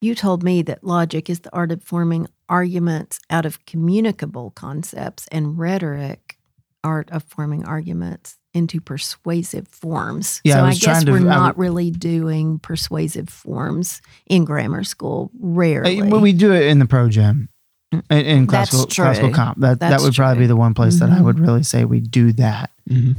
You 0.02 0.14
told 0.16 0.44
me 0.44 0.62
that 0.64 0.84
logic 0.84 1.30
is 1.30 1.40
the 1.40 1.54
art 1.54 1.72
of 1.72 1.84
forming 1.84 2.28
arguments 2.48 3.20
out 3.30 3.46
of 3.46 3.66
communicable 3.66 4.52
concepts, 4.52 5.28
and 5.32 5.58
rhetoric, 5.58 6.38
art 6.84 7.10
of 7.12 7.24
forming 7.24 7.66
arguments 7.66 8.38
into 8.54 8.80
persuasive 8.80 9.68
forms. 9.68 10.42
Yeah, 10.44 10.56
so 10.56 10.64
I 10.66 10.68
I, 10.70 10.74
guess 10.76 11.04
to- 11.04 11.12
we're 11.12 11.20
not 11.20 11.50
w- 11.56 11.62
really 11.70 11.92
doing 11.92 12.60
persuasive 12.60 13.30
forms 13.30 14.02
in 14.28 14.46
grammar 14.46 14.84
school. 14.84 15.32
Rarely. 15.40 16.02
Well, 16.04 16.22
we 16.22 16.34
do 16.34 16.54
it 16.54 16.68
in 16.68 16.80
the 16.80 16.86
pro 16.86 17.10
gym. 17.10 17.50
In, 17.92 18.02
in 18.12 18.46
That's 18.46 18.70
classical, 18.70 18.86
true. 18.86 19.06
classical 19.06 19.32
comp, 19.32 19.60
that 19.60 19.80
that 19.80 19.90
That's 19.90 20.04
would 20.04 20.14
probably 20.14 20.36
true. 20.36 20.44
be 20.44 20.48
the 20.48 20.56
one 20.56 20.74
place 20.76 21.00
that 21.00 21.10
I 21.10 21.22
would 21.22 21.40
really 21.40 21.64
say 21.64 21.86
we 21.86 22.00
do 22.00 22.32
that. 22.34 22.70
Mhm. 22.88 23.16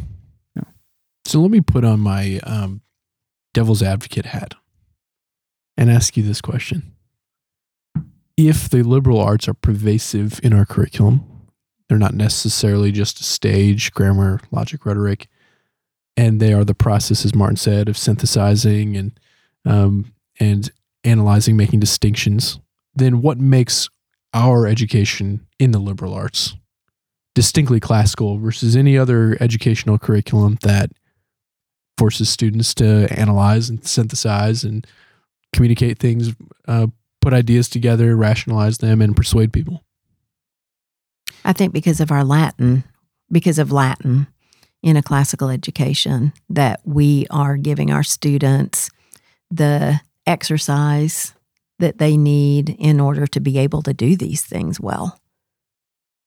Yeah. 0.55 0.63
So 1.25 1.41
let 1.41 1.51
me 1.51 1.61
put 1.61 1.85
on 1.85 1.99
my 2.01 2.39
um, 2.45 2.81
devil's 3.53 3.83
advocate 3.83 4.27
hat 4.27 4.55
and 5.77 5.91
ask 5.91 6.17
you 6.17 6.23
this 6.23 6.41
question. 6.41 6.93
If 8.37 8.69
the 8.69 8.83
liberal 8.83 9.19
arts 9.21 9.49
are 9.49 9.55
pervasive 9.55 10.39
in 10.43 10.53
our 10.53 10.65
curriculum, 10.65 11.25
they're 11.89 11.99
not 11.99 12.15
necessarily 12.15 12.93
just 12.93 13.21
a 13.21 13.25
stage, 13.25 13.93
grammar, 13.93 14.41
logic, 14.53 14.87
rhetoric, 14.87 15.27
and 16.17 16.39
they 16.41 16.53
are 16.53 16.65
the 16.65 16.75
process, 16.75 17.25
as 17.25 17.35
Martin 17.35 17.57
said, 17.57 17.89
of 17.89 17.99
synthesizing 17.99 18.97
and 18.97 19.19
um, 19.67 20.13
and 20.39 20.71
analyzing, 21.03 21.57
making 21.57 21.81
distinctions. 21.81 22.61
Then 22.95 23.21
what 23.21 23.39
makes 23.39 23.89
our 24.33 24.67
education 24.67 25.47
in 25.59 25.73
the 25.73 25.79
liberal 25.79 26.15
arts 26.15 26.57
distinctly 27.35 27.81
classical 27.81 28.39
versus 28.39 28.77
any 28.77 28.99
other 28.99 29.37
educational 29.41 29.99
curriculum 29.99 30.59
that 30.63 30.91
forces 31.97 32.29
students 32.29 32.75
to 32.75 33.07
analyze 33.11 33.69
and 33.69 33.87
synthesize 33.87 34.65
and 34.65 34.87
communicate 35.53 35.99
things, 35.99 36.35
uh, 36.67 36.87
put 37.21 37.33
ideas 37.33 37.69
together, 37.69 38.17
rationalize 38.17 38.79
them, 38.79 39.01
and 39.01 39.17
persuade 39.17 39.53
people. 39.53 39.85
I 41.45 41.53
think 41.53 41.73
because 41.73 42.01
of 42.01 42.11
our 42.11 42.25
Latin, 42.25 42.85
because 43.31 43.59
of 43.59 43.73
Latin 43.73 44.27
in 44.83 44.97
a 44.97 45.03
classical 45.03 45.51
education, 45.51 46.33
that 46.49 46.81
we 46.85 47.27
are 47.31 47.57
giving 47.57 47.91
our 47.91 48.03
students 48.03 48.91
the 49.51 50.01
exercise 50.27 51.35
that 51.81 51.99
they 51.99 52.17
need 52.17 52.71
in 52.79 53.01
order 53.01 53.27
to 53.27 53.41
be 53.41 53.59
able 53.59 53.83
to 53.83 53.93
do 53.93 54.17
these 54.17 54.43
things 54.43 54.81
well. 54.81 55.19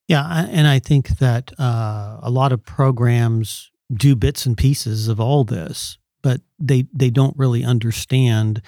Yeah, 0.08 0.48
and 0.50 0.68
I 0.68 0.80
think 0.80 1.20
that 1.20 1.58
uh, 1.60 2.20
a 2.22 2.30
lot 2.30 2.52
of 2.52 2.64
programs 2.64 3.72
do 3.92 4.16
bits 4.16 4.46
and 4.46 4.58
pieces 4.58 5.08
of 5.08 5.20
all 5.20 5.44
this, 5.44 5.98
but 6.22 6.42
they 6.60 6.86
they 6.94 7.10
don't 7.10 7.38
really 7.38 7.64
understand. 7.64 8.62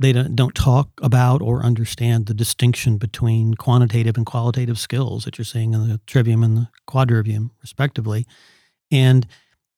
They 0.00 0.12
don't, 0.12 0.34
don't 0.34 0.54
talk 0.56 0.88
about 1.00 1.40
or 1.40 1.64
understand 1.64 2.26
the 2.26 2.34
distinction 2.34 2.98
between 2.98 3.54
quantitative 3.54 4.16
and 4.16 4.26
qualitative 4.26 4.78
skills 4.78 5.24
that 5.24 5.38
you're 5.38 5.44
seeing 5.44 5.72
in 5.72 5.88
the 5.88 6.00
trivium 6.06 6.42
and 6.42 6.56
the 6.56 6.68
quadrivium, 6.88 7.50
respectively. 7.62 8.26
And 8.90 9.26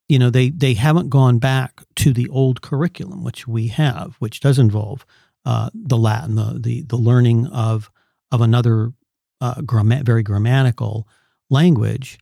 you 0.08 0.18
know 0.18 0.30
they 0.30 0.48
they 0.48 0.74
haven't 0.74 1.10
gone 1.10 1.38
back 1.38 1.82
to 1.96 2.14
the 2.14 2.28
old 2.28 2.62
curriculum, 2.62 3.22
which 3.22 3.46
we 3.46 3.68
have, 3.68 4.16
which 4.18 4.40
does 4.40 4.58
involve 4.58 5.04
uh, 5.46 5.70
the 5.72 5.96
Latin, 5.96 6.34
the 6.34 6.58
the 6.60 6.82
the 6.82 6.96
learning 6.96 7.46
of 7.46 7.90
of 8.32 8.40
another 8.40 8.92
uh, 9.40 9.54
gramma- 9.62 10.04
very 10.04 10.24
grammatical 10.24 11.08
language, 11.48 12.18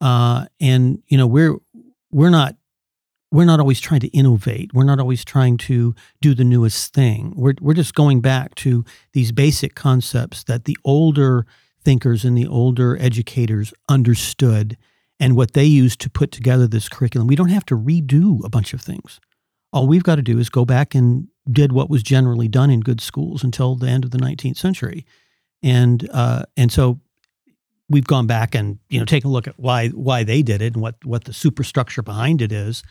uh, 0.00 0.46
and 0.58 1.02
you 1.06 1.18
know 1.18 1.26
we're 1.26 1.56
we're 2.10 2.30
not 2.30 2.56
we're 3.30 3.44
not 3.44 3.60
always 3.60 3.78
trying 3.78 4.00
to 4.00 4.08
innovate. 4.08 4.72
We're 4.72 4.84
not 4.84 5.00
always 5.00 5.24
trying 5.24 5.58
to 5.58 5.94
do 6.22 6.34
the 6.34 6.44
newest 6.44 6.94
thing. 6.94 7.34
We're 7.36 7.54
we're 7.60 7.74
just 7.74 7.94
going 7.94 8.22
back 8.22 8.54
to 8.56 8.84
these 9.12 9.32
basic 9.32 9.74
concepts 9.74 10.42
that 10.44 10.64
the 10.64 10.76
older 10.82 11.46
thinkers 11.84 12.24
and 12.24 12.38
the 12.38 12.46
older 12.46 12.96
educators 12.98 13.74
understood 13.88 14.78
and 15.20 15.36
what 15.36 15.52
they 15.52 15.64
used 15.64 16.00
to 16.00 16.10
put 16.10 16.32
together 16.32 16.66
this 16.66 16.88
curriculum. 16.88 17.28
We 17.28 17.36
don't 17.36 17.48
have 17.48 17.66
to 17.66 17.76
redo 17.76 18.42
a 18.44 18.48
bunch 18.48 18.72
of 18.72 18.80
things. 18.80 19.20
All 19.72 19.86
we've 19.86 20.02
got 20.04 20.16
to 20.16 20.22
do 20.22 20.38
is 20.38 20.48
go 20.50 20.64
back 20.64 20.94
and 20.94 21.28
did 21.50 21.72
what 21.72 21.88
was 21.90 22.02
generally 22.02 22.48
done 22.48 22.70
in 22.70 22.80
good 22.80 23.00
schools 23.00 23.42
until 23.42 23.74
the 23.74 23.88
end 23.88 24.04
of 24.04 24.10
the 24.12 24.18
19th 24.18 24.56
century 24.56 25.04
and 25.62 26.08
uh, 26.12 26.44
and 26.56 26.70
so 26.72 27.00
we've 27.88 28.06
gone 28.06 28.26
back 28.26 28.54
and 28.54 28.78
you 28.88 28.98
know 28.98 29.04
taken 29.04 29.28
a 29.28 29.32
look 29.32 29.46
at 29.46 29.58
why 29.58 29.88
why 29.88 30.24
they 30.24 30.42
did 30.42 30.62
it 30.62 30.72
and 30.74 30.82
what 30.82 30.96
what 31.04 31.24
the 31.24 31.32
superstructure 31.32 32.02
behind 32.02 32.40
it 32.42 32.52
is. 32.52 32.82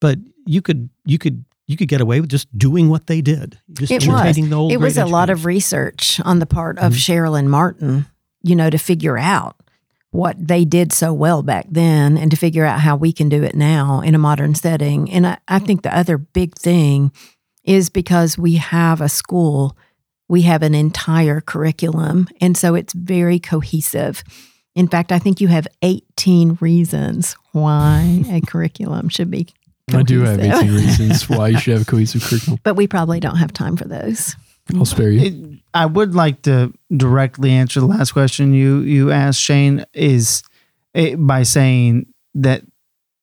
But 0.00 0.18
you 0.46 0.60
could 0.62 0.90
you 1.04 1.18
could 1.18 1.44
you 1.66 1.76
could 1.76 1.88
get 1.88 2.00
away 2.00 2.20
with 2.20 2.30
just 2.30 2.46
doing 2.56 2.88
what 2.88 3.06
they 3.06 3.20
did, 3.20 3.58
just 3.72 3.90
It 3.92 4.06
was. 4.06 4.36
the 4.36 4.52
old. 4.52 4.72
it 4.72 4.76
was 4.78 4.96
a 4.98 5.04
lot 5.06 5.30
of 5.30 5.44
research 5.44 6.20
on 6.24 6.38
the 6.38 6.46
part 6.46 6.78
of 6.78 6.92
Mhm. 6.92 6.96
Cheryl 6.96 7.38
and 7.38 7.50
Martin, 7.50 8.06
you 8.42 8.54
know, 8.54 8.70
to 8.70 8.78
figure 8.78 9.18
out 9.18 9.56
what 10.16 10.48
they 10.48 10.64
did 10.64 10.92
so 10.92 11.12
well 11.12 11.42
back 11.42 11.66
then 11.70 12.16
and 12.16 12.30
to 12.30 12.36
figure 12.36 12.64
out 12.64 12.80
how 12.80 12.96
we 12.96 13.12
can 13.12 13.28
do 13.28 13.42
it 13.42 13.54
now 13.54 14.00
in 14.00 14.14
a 14.14 14.18
modern 14.18 14.54
setting. 14.54 15.10
And 15.10 15.26
I, 15.26 15.38
I 15.46 15.58
think 15.58 15.82
the 15.82 15.96
other 15.96 16.16
big 16.16 16.54
thing 16.56 17.12
is 17.64 17.90
because 17.90 18.38
we 18.38 18.54
have 18.54 19.02
a 19.02 19.10
school, 19.10 19.76
we 20.26 20.42
have 20.42 20.62
an 20.62 20.74
entire 20.74 21.42
curriculum. 21.42 22.28
And 22.40 22.56
so 22.56 22.74
it's 22.74 22.94
very 22.94 23.38
cohesive. 23.38 24.24
In 24.74 24.88
fact, 24.88 25.12
I 25.12 25.18
think 25.18 25.40
you 25.40 25.48
have 25.48 25.68
18 25.82 26.56
reasons 26.60 27.36
why 27.52 28.24
a 28.30 28.40
curriculum 28.40 29.10
should 29.10 29.30
be 29.30 29.48
I 29.92 30.02
do 30.02 30.22
have 30.22 30.38
cohesive. 30.38 30.62
18 30.62 30.74
reasons 30.74 31.28
why 31.28 31.48
you 31.48 31.58
should 31.58 31.74
have 31.74 31.82
a 31.82 31.84
cohesive 31.90 32.22
curriculum. 32.24 32.58
But 32.62 32.74
we 32.74 32.86
probably 32.86 33.20
don't 33.20 33.36
have 33.36 33.52
time 33.52 33.76
for 33.76 33.86
those. 33.86 34.34
I'll 34.74 34.84
spare 34.84 35.10
you. 35.10 35.58
It, 35.76 35.80
I 35.80 35.86
would 35.86 36.14
like 36.14 36.42
to 36.42 36.72
directly 36.96 37.50
answer 37.52 37.80
the 37.80 37.86
last 37.86 38.12
question 38.12 38.54
you 38.54 38.80
you 38.80 39.10
asked, 39.12 39.40
Shane, 39.40 39.84
is 39.92 40.42
eh, 40.94 41.14
by 41.16 41.42
saying 41.44 42.06
that 42.34 42.62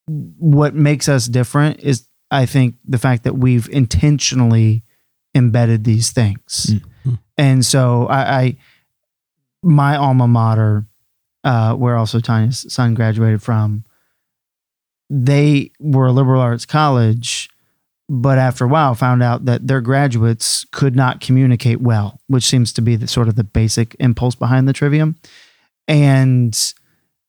what 0.08 0.76
makes 0.76 1.08
us 1.08 1.28
different 1.28 1.80
is, 1.80 2.08
I 2.32 2.46
think, 2.46 2.76
the 2.86 2.98
fact 2.98 3.24
that 3.24 3.36
we've 3.38 3.70
intentionally 3.70 4.84
embedded 5.36 5.84
these 5.84 6.12
things, 6.12 6.72
Mhm. 7.06 7.20
and 7.38 7.66
so 7.66 8.08
I, 8.08 8.42
I 8.42 8.58
my 9.64 9.96
alma 9.96 10.28
mater, 10.28 10.86
uh, 11.44 11.74
where 11.76 11.96
also 11.96 12.20
Tanya's 12.20 12.66
son 12.72 12.94
graduated 12.94 13.42
from, 13.42 13.84
they 15.10 15.72
were 15.80 16.08
a 16.08 16.12
liberal 16.12 16.42
arts 16.42 16.66
college 16.66 17.50
but 18.10 18.38
after 18.38 18.66
a 18.66 18.68
while 18.68 18.96
found 18.96 19.24
out 19.24 19.46
that 19.46 19.68
their 19.68 19.82
graduates 19.82 20.66
could 20.72 20.96
not 20.96 21.22
communicate 21.22 21.82
well, 21.82 22.20
which 22.28 22.44
seems 22.44 22.74
to 22.74 22.82
be 22.82 22.96
the 22.96 23.08
sort 23.08 23.28
of 23.28 23.36
the 23.36 23.44
basic 23.44 23.96
impulse 24.00 24.36
behind 24.36 24.68
the 24.68 24.74
trivium. 24.74 25.16
And 25.88 26.74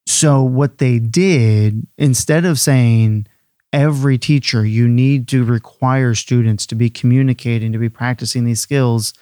so 0.06 0.42
what 0.42 0.78
they 0.78 0.98
did, 0.98 1.86
instead 1.96 2.44
of 2.44 2.58
saying 2.58 3.26
every 3.72 4.18
teacher, 4.18 4.64
you 4.64 4.88
need 4.88 5.28
to 5.28 5.44
require 5.44 6.14
students 6.14 6.66
to 6.66 6.74
be 6.74 6.90
communicating, 6.90 7.72
to 7.72 7.78
be 7.78 7.88
practicing 7.88 8.44
these 8.44 8.60
skills, 8.60 9.14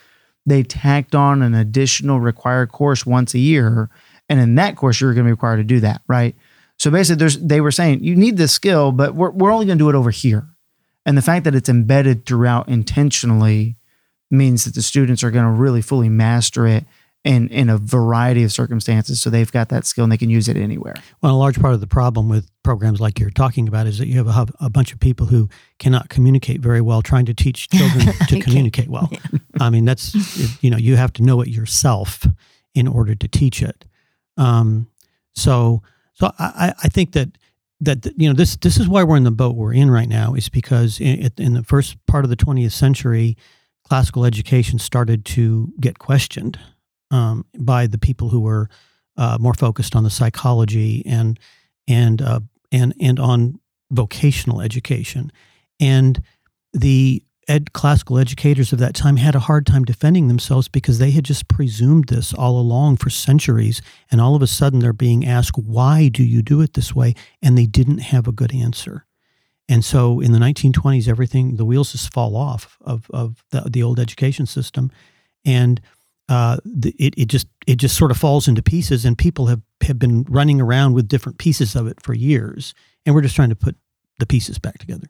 they 0.44 0.62
tacked 0.62 1.14
on 1.14 1.42
an 1.42 1.54
additional 1.54 2.20
required 2.20 2.70
course 2.70 3.06
once 3.06 3.34
a 3.34 3.38
year. 3.38 3.90
And 4.28 4.40
in 4.40 4.56
that 4.56 4.76
course, 4.76 5.00
you're 5.00 5.14
going 5.14 5.24
to 5.24 5.28
be 5.28 5.32
required 5.32 5.58
to 5.58 5.64
do 5.64 5.80
that, 5.80 6.02
right? 6.08 6.34
So 6.78 6.90
basically, 6.90 7.28
they 7.40 7.60
were 7.60 7.70
saying 7.70 8.02
you 8.02 8.16
need 8.16 8.36
this 8.36 8.52
skill, 8.52 8.90
but 8.90 9.14
we're, 9.14 9.30
we're 9.30 9.52
only 9.52 9.66
going 9.66 9.78
to 9.78 9.84
do 9.84 9.88
it 9.88 9.94
over 9.94 10.10
here. 10.10 10.48
And 11.04 11.16
the 11.18 11.22
fact 11.22 11.44
that 11.44 11.54
it's 11.54 11.68
embedded 11.68 12.26
throughout 12.26 12.68
intentionally 12.68 13.76
means 14.30 14.64
that 14.64 14.74
the 14.74 14.82
students 14.82 15.22
are 15.22 15.30
going 15.30 15.44
to 15.44 15.50
really 15.50 15.82
fully 15.82 16.08
master 16.08 16.66
it 16.66 16.84
in, 17.24 17.48
in 17.50 17.68
a 17.68 17.76
variety 17.78 18.42
of 18.42 18.52
circumstances. 18.52 19.20
So 19.20 19.30
they've 19.30 19.50
got 19.52 19.68
that 19.68 19.84
skill 19.86 20.04
and 20.04 20.12
they 20.12 20.16
can 20.16 20.30
use 20.30 20.48
it 20.48 20.56
anywhere. 20.56 20.94
Well, 21.20 21.34
a 21.34 21.36
large 21.36 21.60
part 21.60 21.74
of 21.74 21.80
the 21.80 21.86
problem 21.86 22.28
with 22.28 22.50
programs 22.64 23.00
like 23.00 23.20
you're 23.20 23.30
talking 23.30 23.68
about 23.68 23.86
is 23.86 23.98
that 23.98 24.08
you 24.08 24.24
have 24.24 24.28
a, 24.28 24.46
a 24.64 24.70
bunch 24.70 24.92
of 24.92 24.98
people 25.00 25.26
who 25.26 25.48
cannot 25.78 26.08
communicate 26.08 26.60
very 26.60 26.80
well, 26.80 27.02
trying 27.02 27.26
to 27.26 27.34
teach 27.34 27.68
children 27.68 28.06
to 28.28 28.40
communicate 28.40 28.88
well. 28.88 29.10
I 29.60 29.70
mean, 29.70 29.84
that's 29.84 30.62
you 30.64 30.70
know 30.70 30.76
you 30.78 30.96
have 30.96 31.12
to 31.14 31.22
know 31.22 31.40
it 31.42 31.48
yourself 31.48 32.26
in 32.74 32.88
order 32.88 33.14
to 33.14 33.28
teach 33.28 33.62
it. 33.62 33.84
Um, 34.36 34.88
so, 35.34 35.82
so 36.14 36.32
I- 36.38 36.74
I 36.82 36.88
think 36.88 37.12
that 37.12 37.28
that 37.82 38.06
you 38.16 38.28
know 38.28 38.34
this 38.34 38.56
this 38.56 38.78
is 38.78 38.88
why 38.88 39.02
we're 39.02 39.16
in 39.16 39.24
the 39.24 39.30
boat 39.32 39.56
we're 39.56 39.74
in 39.74 39.90
right 39.90 40.08
now 40.08 40.34
is 40.34 40.48
because 40.48 41.00
in, 41.00 41.30
in 41.36 41.54
the 41.54 41.64
first 41.64 41.96
part 42.06 42.24
of 42.24 42.30
the 42.30 42.36
20th 42.36 42.72
century, 42.72 43.36
classical 43.88 44.24
education 44.24 44.78
started 44.78 45.24
to 45.24 45.72
get 45.80 45.98
questioned 45.98 46.58
um, 47.10 47.44
by 47.58 47.88
the 47.88 47.98
people 47.98 48.28
who 48.28 48.40
were 48.40 48.68
uh, 49.16 49.36
more 49.40 49.54
focused 49.54 49.96
on 49.96 50.04
the 50.04 50.10
psychology 50.10 51.02
and 51.04 51.40
and 51.88 52.22
uh, 52.22 52.40
and 52.70 52.94
and 53.00 53.18
on 53.18 53.58
vocational 53.90 54.60
education, 54.60 55.32
and 55.80 56.22
the 56.72 57.22
ed, 57.48 57.72
classical 57.72 58.18
educators 58.18 58.72
of 58.72 58.78
that 58.78 58.94
time 58.94 59.16
had 59.16 59.34
a 59.34 59.40
hard 59.40 59.66
time 59.66 59.84
defending 59.84 60.28
themselves 60.28 60.68
because 60.68 60.98
they 60.98 61.10
had 61.10 61.24
just 61.24 61.48
presumed 61.48 62.08
this 62.08 62.32
all 62.32 62.58
along 62.58 62.96
for 62.96 63.10
centuries. 63.10 63.82
And 64.10 64.20
all 64.20 64.34
of 64.34 64.42
a 64.42 64.46
sudden, 64.46 64.80
they're 64.80 64.92
being 64.92 65.26
asked, 65.26 65.58
why 65.58 66.08
do 66.08 66.22
you 66.22 66.42
do 66.42 66.60
it 66.60 66.74
this 66.74 66.94
way? 66.94 67.14
And 67.42 67.56
they 67.56 67.66
didn't 67.66 67.98
have 67.98 68.26
a 68.26 68.32
good 68.32 68.54
answer. 68.54 69.06
And 69.68 69.84
so 69.84 70.20
in 70.20 70.32
the 70.32 70.38
1920s, 70.38 71.08
everything, 71.08 71.56
the 71.56 71.64
wheels 71.64 71.92
just 71.92 72.12
fall 72.12 72.36
off 72.36 72.76
of, 72.80 73.10
of 73.10 73.44
the, 73.50 73.62
the 73.70 73.82
old 73.82 73.98
education 73.98 74.46
system. 74.46 74.90
And 75.44 75.80
uh, 76.28 76.56
the, 76.64 76.94
it, 76.98 77.14
it 77.16 77.28
just 77.28 77.46
it 77.66 77.76
just 77.76 77.96
sort 77.96 78.10
of 78.10 78.16
falls 78.16 78.48
into 78.48 78.62
pieces, 78.62 79.04
and 79.04 79.18
people 79.18 79.46
have, 79.46 79.60
have 79.82 79.98
been 79.98 80.24
running 80.28 80.60
around 80.60 80.94
with 80.94 81.08
different 81.08 81.38
pieces 81.38 81.74
of 81.74 81.86
it 81.86 82.00
for 82.00 82.14
years, 82.14 82.74
and 83.04 83.14
we're 83.14 83.20
just 83.20 83.36
trying 83.36 83.50
to 83.50 83.56
put 83.56 83.76
the 84.18 84.24
pieces 84.24 84.58
back 84.58 84.78
together. 84.78 85.08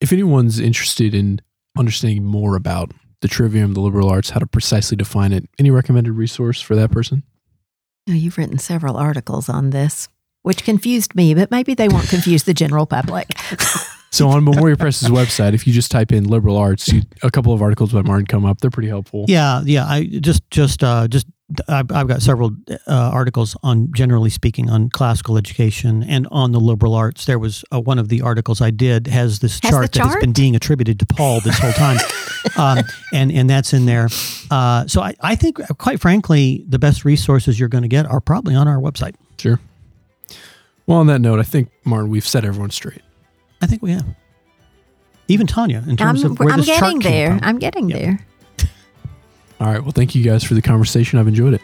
If 0.00 0.12
anyone's 0.12 0.60
interested 0.60 1.14
in 1.14 1.40
understanding 1.78 2.24
more 2.24 2.56
about 2.56 2.92
the 3.20 3.28
trivium, 3.28 3.74
the 3.74 3.80
liberal 3.80 4.08
arts, 4.08 4.30
how 4.30 4.40
to 4.40 4.46
precisely 4.46 4.96
define 4.96 5.32
it, 5.32 5.48
any 5.58 5.70
recommended 5.70 6.12
resource 6.12 6.60
for 6.60 6.76
that 6.76 6.90
person? 6.90 7.22
Oh, 8.08 8.12
you've 8.12 8.38
written 8.38 8.58
several 8.58 8.96
articles 8.96 9.48
on 9.48 9.70
this, 9.70 10.08
which 10.42 10.64
confused 10.64 11.14
me, 11.14 11.34
but 11.34 11.50
maybe 11.50 11.74
they 11.74 11.88
won't 11.88 12.08
confuse 12.08 12.44
the 12.44 12.54
general 12.54 12.86
public. 12.86 13.28
So 14.10 14.28
on 14.28 14.42
Memoria 14.44 14.76
Press's 14.76 15.08
website, 15.08 15.52
if 15.52 15.66
you 15.66 15.72
just 15.72 15.90
type 15.90 16.12
in 16.12 16.24
liberal 16.24 16.56
arts, 16.56 16.88
you, 16.88 17.02
a 17.22 17.30
couple 17.30 17.52
of 17.52 17.60
articles 17.60 17.92
by 17.92 18.02
Martin 18.02 18.26
come 18.26 18.44
up. 18.46 18.60
They're 18.60 18.70
pretty 18.70 18.88
helpful. 18.88 19.26
Yeah, 19.28 19.62
yeah. 19.64 19.86
I 19.86 20.06
just 20.06 20.48
just 20.50 20.82
uh, 20.82 21.08
just 21.08 21.26
I've, 21.66 21.90
I've 21.90 22.08
got 22.08 22.20
several 22.20 22.50
uh, 22.70 22.76
articles 22.86 23.56
on 23.62 23.90
generally 23.94 24.28
speaking 24.28 24.68
on 24.68 24.90
classical 24.90 25.38
education 25.38 26.02
and 26.02 26.28
on 26.30 26.52
the 26.52 26.60
liberal 26.60 26.94
arts. 26.94 27.24
There 27.24 27.38
was 27.38 27.64
uh, 27.72 27.80
one 27.80 27.98
of 27.98 28.08
the 28.10 28.20
articles 28.20 28.60
I 28.60 28.70
did 28.70 29.06
has 29.06 29.38
this 29.38 29.58
Has 29.62 29.70
chart 29.70 29.92
the 29.92 30.00
that 30.00 30.06
has 30.08 30.16
been 30.16 30.34
being 30.34 30.54
attributed 30.54 30.98
to 31.00 31.06
Paul 31.06 31.40
this 31.40 31.58
whole 31.58 31.72
time, 31.72 31.96
um, 32.58 32.84
and 33.14 33.32
and 33.32 33.48
that's 33.48 33.72
in 33.72 33.86
there. 33.86 34.08
Uh, 34.50 34.86
so 34.86 35.00
I, 35.00 35.14
I 35.20 35.36
think, 35.36 35.58
uh, 35.58 35.66
quite 35.78 36.00
frankly, 36.00 36.64
the 36.68 36.78
best 36.78 37.06
resources 37.06 37.58
you're 37.58 37.70
going 37.70 37.82
to 37.82 37.88
get 37.88 38.04
are 38.04 38.20
probably 38.20 38.54
on 38.54 38.68
our 38.68 38.76
website. 38.78 39.14
Sure. 39.38 39.58
Well, 40.86 40.98
on 40.98 41.06
that 41.06 41.20
note, 41.20 41.38
I 41.38 41.44
think 41.44 41.70
Martin, 41.84 42.10
we've 42.10 42.26
set 42.28 42.44
everyone 42.44 42.70
straight. 42.70 43.02
I 43.62 43.66
think 43.66 43.82
we 43.82 43.92
have. 43.92 44.06
Even 45.28 45.46
Tanya, 45.46 45.78
in 45.84 45.90
I'm, 45.92 45.96
terms 45.96 46.24
of 46.24 46.38
where 46.38 46.50
I'm 46.50 46.60
this 46.60 46.66
chart 46.68 46.80
getting 46.80 47.00
came 47.00 47.12
there. 47.12 47.38
from. 47.38 47.40
I'm 47.48 47.58
getting 47.58 47.88
Yep. 47.90 47.98
there. 48.00 48.26
All 49.60 49.66
right. 49.66 49.82
Well, 49.82 49.92
thank 49.92 50.14
you 50.14 50.22
guys 50.22 50.44
for 50.44 50.54
the 50.54 50.62
conversation. 50.62 51.18
I've 51.18 51.28
enjoyed 51.28 51.54
it. 51.54 51.62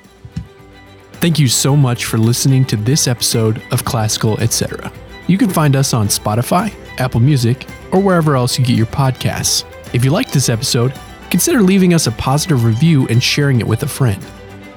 Thank 1.15 1.39
you 1.39 1.49
so 1.49 1.77
much 1.77 2.05
for 2.05 2.19
listening 2.19 2.65
to 2.67 2.77
this 2.77 3.07
episode 3.09 3.63
of 3.71 3.85
Classical 3.85 4.39
Etc. 4.41 4.93
You 5.27 5.39
can 5.39 5.49
find 5.49 5.75
us 5.75 5.95
on 5.95 6.09
Spotify, 6.09 6.75
Apple 6.99 7.21
Music, 7.21 7.67
or 7.93 8.01
wherever 8.01 8.37
else 8.37 8.59
you 8.59 8.65
get 8.65 8.77
your 8.77 8.87
podcasts. 8.87 9.65
If 9.95 10.05
you 10.05 10.11
liked 10.11 10.33
this 10.33 10.49
episode, 10.49 10.93
consider 11.31 11.63
leaving 11.63 11.95
us 11.95 12.07
a 12.07 12.13
positive 12.13 12.65
review 12.65 13.07
and 13.09 13.23
sharing 13.23 13.61
it 13.61 13.67
with 13.67 13.85
a 13.85 13.89
friend. 13.89 14.23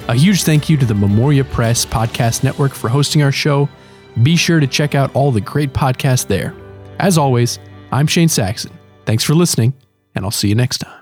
A 0.08 0.16
huge 0.16 0.44
thank 0.44 0.70
you 0.70 0.78
to 0.78 0.86
the 0.86 0.96
Memoria 0.96 1.44
Press 1.44 1.86
Podcast 1.86 2.44
Network 2.44 2.74
for 2.74 2.88
hosting 2.88 3.24
our 3.24 3.32
show. 3.32 3.68
Be 4.24 4.38
sure 4.38 4.62
to 4.62 4.68
check 4.68 4.96
out 4.96 5.14
all 5.14 5.32
the 5.32 5.42
great 5.42 5.74
podcasts 5.74 6.26
there. 6.26 6.56
As 7.00 7.18
always, 7.18 7.60
I'm 7.92 8.08
Shane 8.08 8.30
Saxon. 8.30 8.72
Thanks 9.06 9.24
for 9.24 9.36
listening, 9.36 9.74
and 10.16 10.24
I'll 10.24 10.32
see 10.32 10.48
you 10.48 10.56
next 10.56 10.78
time. 10.78 10.97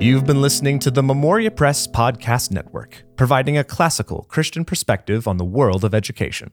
You've 0.00 0.24
been 0.24 0.40
listening 0.40 0.78
to 0.78 0.90
the 0.90 1.02
Memoria 1.02 1.50
Press 1.50 1.86
Podcast 1.86 2.50
Network, 2.50 3.04
providing 3.16 3.58
a 3.58 3.64
classical 3.64 4.22
Christian 4.22 4.64
perspective 4.64 5.28
on 5.28 5.36
the 5.36 5.44
world 5.44 5.84
of 5.84 5.94
education. 5.94 6.52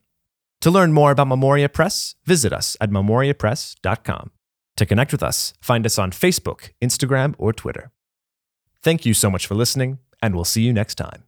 To 0.60 0.70
learn 0.70 0.92
more 0.92 1.12
about 1.12 1.30
Memoria 1.30 1.70
Press, 1.70 2.16
visit 2.26 2.52
us 2.52 2.76
at 2.82 2.90
memoriapress.com. 2.90 4.32
To 4.76 4.86
connect 4.86 5.14
with 5.14 5.24
us, 5.24 5.54
find 5.62 5.86
us 5.86 5.98
on 5.98 6.12
Facebook, 6.12 6.72
Instagram, 6.84 7.36
or 7.38 7.54
Twitter. 7.54 7.94
Thank 8.82 9.06
you 9.06 9.14
so 9.14 9.32
much 9.32 9.48
for 9.48 9.56
listening, 9.56 10.00
and 10.22 10.36
we'll 10.36 10.44
see 10.44 10.64
you 10.64 10.74
next 10.74 10.96
time. 10.96 11.24